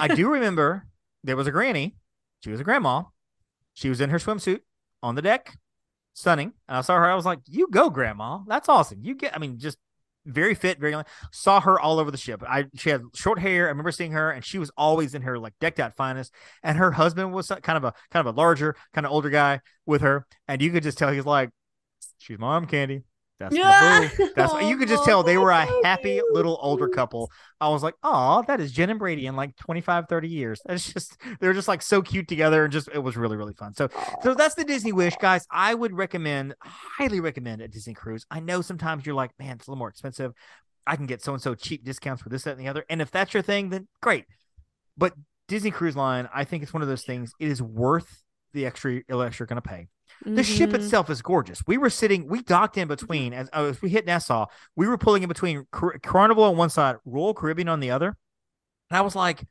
[0.00, 0.86] I do remember
[1.22, 1.96] there was a granny.
[2.40, 3.02] She was a grandma.
[3.74, 4.60] She was in her swimsuit
[5.02, 5.56] on the deck,
[6.18, 6.52] stunning.
[6.68, 7.10] And I saw her.
[7.10, 8.40] I was like, "You go, grandma.
[8.46, 9.00] That's awesome.
[9.02, 9.34] You get.
[9.34, 9.78] I mean, just
[10.26, 10.94] very fit, very.
[11.32, 12.42] Saw her all over the ship.
[12.46, 13.66] I she had short hair.
[13.66, 16.32] I remember seeing her, and she was always in her like decked out finest.
[16.62, 19.60] And her husband was kind of a kind of a larger, kind of older guy
[19.86, 21.50] with her, and you could just tell he's like,
[22.18, 23.04] "She's my mom, Candy."
[23.38, 23.54] That's
[24.16, 24.30] boo.
[24.36, 27.30] That's you could just tell they were a Oh, happy little older couple.
[27.60, 30.60] I was like, oh, that is Jenn and Brady in like 25, 30 years.
[30.68, 33.74] It's just they're just like so cute together and just it was really, really fun.
[33.74, 33.88] So
[34.22, 35.46] so that's the Disney wish, guys.
[35.50, 38.26] I would recommend, highly recommend a Disney cruise.
[38.30, 40.32] I know sometimes you're like, man, it's a little more expensive.
[40.86, 42.84] I can get so and so cheap discounts for this, that, and the other.
[42.88, 44.24] And if that's your thing, then great.
[44.96, 45.14] But
[45.46, 47.32] Disney Cruise Line, I think it's one of those things.
[47.38, 48.22] It is worth
[48.54, 49.68] the extra extra you're going to
[50.24, 50.30] pay.
[50.34, 50.74] The ship Mhm.
[50.74, 51.62] itself is gorgeous.
[51.66, 54.46] We were sitting, we docked in between as, uh, as we hit Nassau.
[54.76, 58.16] We were pulling in between Car- Carnival on one side, Royal Caribbean on the other.
[58.90, 59.44] And I was like,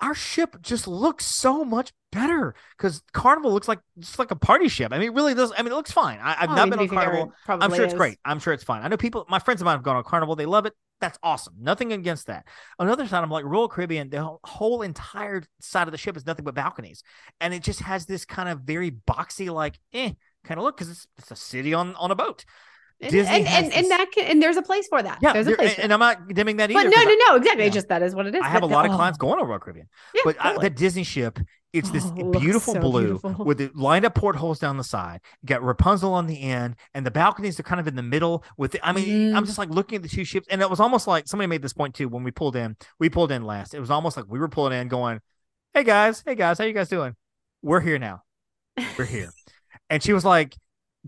[0.00, 4.68] our ship just looks so much better because Carnival looks like just like a party
[4.68, 4.92] ship.
[4.92, 5.52] I mean, it really does.
[5.56, 6.18] I mean, it looks fine.
[6.20, 7.32] I, I've oh, not been on Carnival.
[7.48, 8.18] I'm sure it's great.
[8.24, 8.82] I'm sure it's fine.
[8.82, 10.36] I know people, my friends of mine have gone on Carnival.
[10.36, 10.74] They love it.
[11.04, 11.52] That's awesome.
[11.60, 12.46] Nothing against that.
[12.78, 14.08] Another side, I'm like Royal Caribbean.
[14.08, 17.02] The whole- entire side of the ship is nothing but balconies,
[17.42, 20.12] and it just has this kind of very boxy, like eh
[20.44, 22.46] kind of look because it's, it's a city on on a boat.
[23.04, 25.18] And, Disney and, has and, and that can and there's a place for that.
[25.22, 25.74] Yeah, there's a place.
[25.74, 25.92] and, and.
[25.92, 26.90] I'm not dimming that either.
[26.90, 27.70] but no, no, no, exactly.
[27.70, 28.40] just that is what it is.
[28.42, 30.68] I have a lot of clients oh, going on Royal Caribbean, Yeah, but I, totally.
[30.68, 31.38] the Disney ship,
[31.72, 33.44] it's this Oh, beautiful so blue beautiful.
[33.44, 35.20] with the lined up portholes down the side.
[35.42, 38.44] You got Rapunzel on the end, and the balconies are kind of in the middle.
[38.56, 39.46] With the, I mean, I'm Mhm.
[39.46, 41.72] just like looking at the two ships, and it was almost like somebody made this
[41.72, 42.76] point too when we pulled in.
[42.98, 43.74] We pulled in last.
[43.74, 45.20] It was almost like we were pulling in, going,
[45.72, 47.14] "Hey guys, hey guys, how you guys doing?
[47.62, 48.22] We're here now.
[48.98, 49.30] We're here."
[49.90, 50.54] and she was like,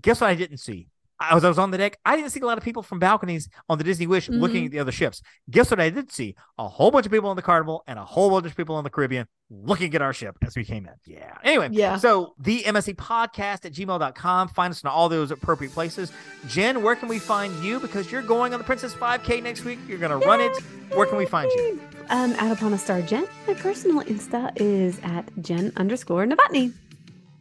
[0.00, 0.30] "Guess what?
[0.30, 0.88] I didn't see."
[1.18, 1.98] I was, I was on the deck.
[2.04, 4.66] I didn't see a lot of people from balconies on the Disney Wish looking Mhm.
[4.66, 5.22] at the other ships.
[5.50, 6.34] Guess what I did see?
[6.58, 8.84] A whole bunch of people on the Carnival and a whole bunch of people on
[8.84, 10.92] the Caribbean looking at our ship as we came in.
[11.06, 11.32] Yeah.
[11.42, 11.96] Anyway, Yeah.
[11.96, 14.48] so the MSE podcast at gmail.com.
[14.48, 16.12] Find us in all those appropriate places.
[16.48, 17.80] Jenn, where can we find you?
[17.80, 19.78] Because you're going on the Princess 5K next week.
[19.88, 20.52] You're going to run it.
[20.94, 21.80] Where can we find you?
[22.10, 23.26] Um, at Upon a Star Jenn.
[23.46, 26.72] My personal Insta is at Jenn underscore Novotny.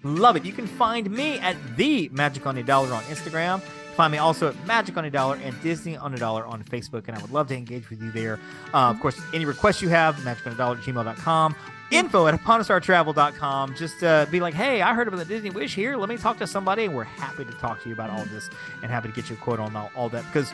[0.06, 0.46] Love it.
[0.46, 3.60] You can find me at the Magic on a Dollar on Instagram.
[3.96, 7.08] Find me also at Magic on a Dollar and Disney on a Dollar on Facebook,
[7.08, 8.40] and I would love to engage with you there.
[8.74, 11.56] Uh, of course, any requests you have, magic on a dollar at gmail.com.
[11.92, 13.76] Info at uponastartravel.com.
[13.76, 15.96] Just uh, be like, hey, I heard about the Disney Wish here.
[15.98, 18.30] Let me talk to somebody, and we're happy to talk to you about all of
[18.32, 18.50] this
[18.84, 20.24] and happy to get you a quote on all, all that.
[20.26, 20.52] Because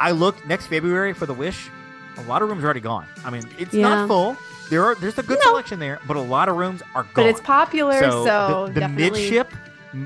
[0.00, 1.68] I looked next February for the Wish,
[2.16, 3.06] a lot of rooms are already gone.
[3.24, 3.88] I mean, it's Yeah.
[3.88, 4.36] not full.
[4.70, 5.50] There are there's a good No.
[5.50, 7.12] selection there, but a lot of rooms are gone.
[7.14, 9.20] But it's popular, so, the, the definitely.
[9.22, 9.52] midship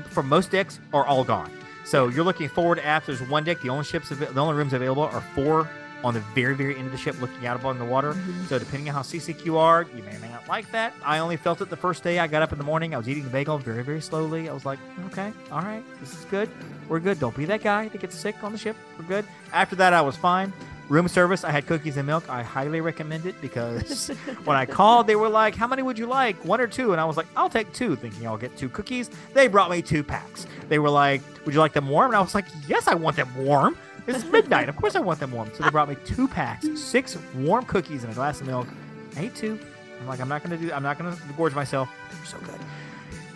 [0.09, 1.51] for most decks are all gone.
[1.85, 3.61] So you're looking forward after there's one deck.
[3.61, 5.67] The only ships, the only rooms available are four
[6.03, 8.13] on the very, very end of the ship, looking out upon the water.
[8.13, 8.47] Mhm.
[8.47, 10.93] So depending on how CCQ you are, you may or may not like that.
[11.03, 12.19] I only felt it the first day.
[12.19, 12.93] I got up in the morning.
[12.93, 14.47] I was eating the bagel very, very slowly.
[14.47, 16.49] I was like, okay, all right, this is good.
[16.87, 17.19] We're good.
[17.19, 18.77] Don't be that guy that gets sick on the ship.
[18.97, 19.25] We're good.
[19.51, 20.53] After that, I was fine.
[20.89, 22.27] Room service, I had cookies and milk.
[22.29, 24.07] I highly recommend it because
[24.43, 26.43] when I called, they were like, How many would you like?
[26.43, 26.91] One or two?
[26.91, 29.11] And I was like, I'll take two, thinking I'll get two cookies.
[29.33, 30.47] They brought me two packs.
[30.67, 32.07] They were like, Would you like them warm?
[32.07, 33.77] And I was like, Yes, I want them warm.
[34.07, 34.67] It's midnight.
[34.67, 35.51] Of course I want them warm.
[35.53, 38.67] So they brought me two packs, six warm cookies and a glass of milk.
[39.15, 39.59] I ate two.
[40.01, 41.89] I'm like, I'm not gonna do I'm not gonna gorge myself.
[42.11, 42.59] They're so good.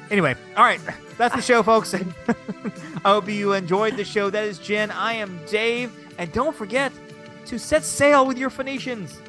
[0.09, 0.79] Anyway, all right,
[1.17, 1.93] that's the show, folks.
[1.95, 2.03] I
[3.03, 4.31] hope you enjoyed the show.
[4.31, 4.89] That is Jenn.
[4.89, 5.91] I am Dave.
[6.17, 6.91] And don't forget
[7.45, 9.19] to set sail with your Phoenicians.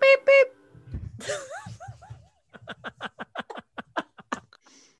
[0.00, 0.48] Beep, beep.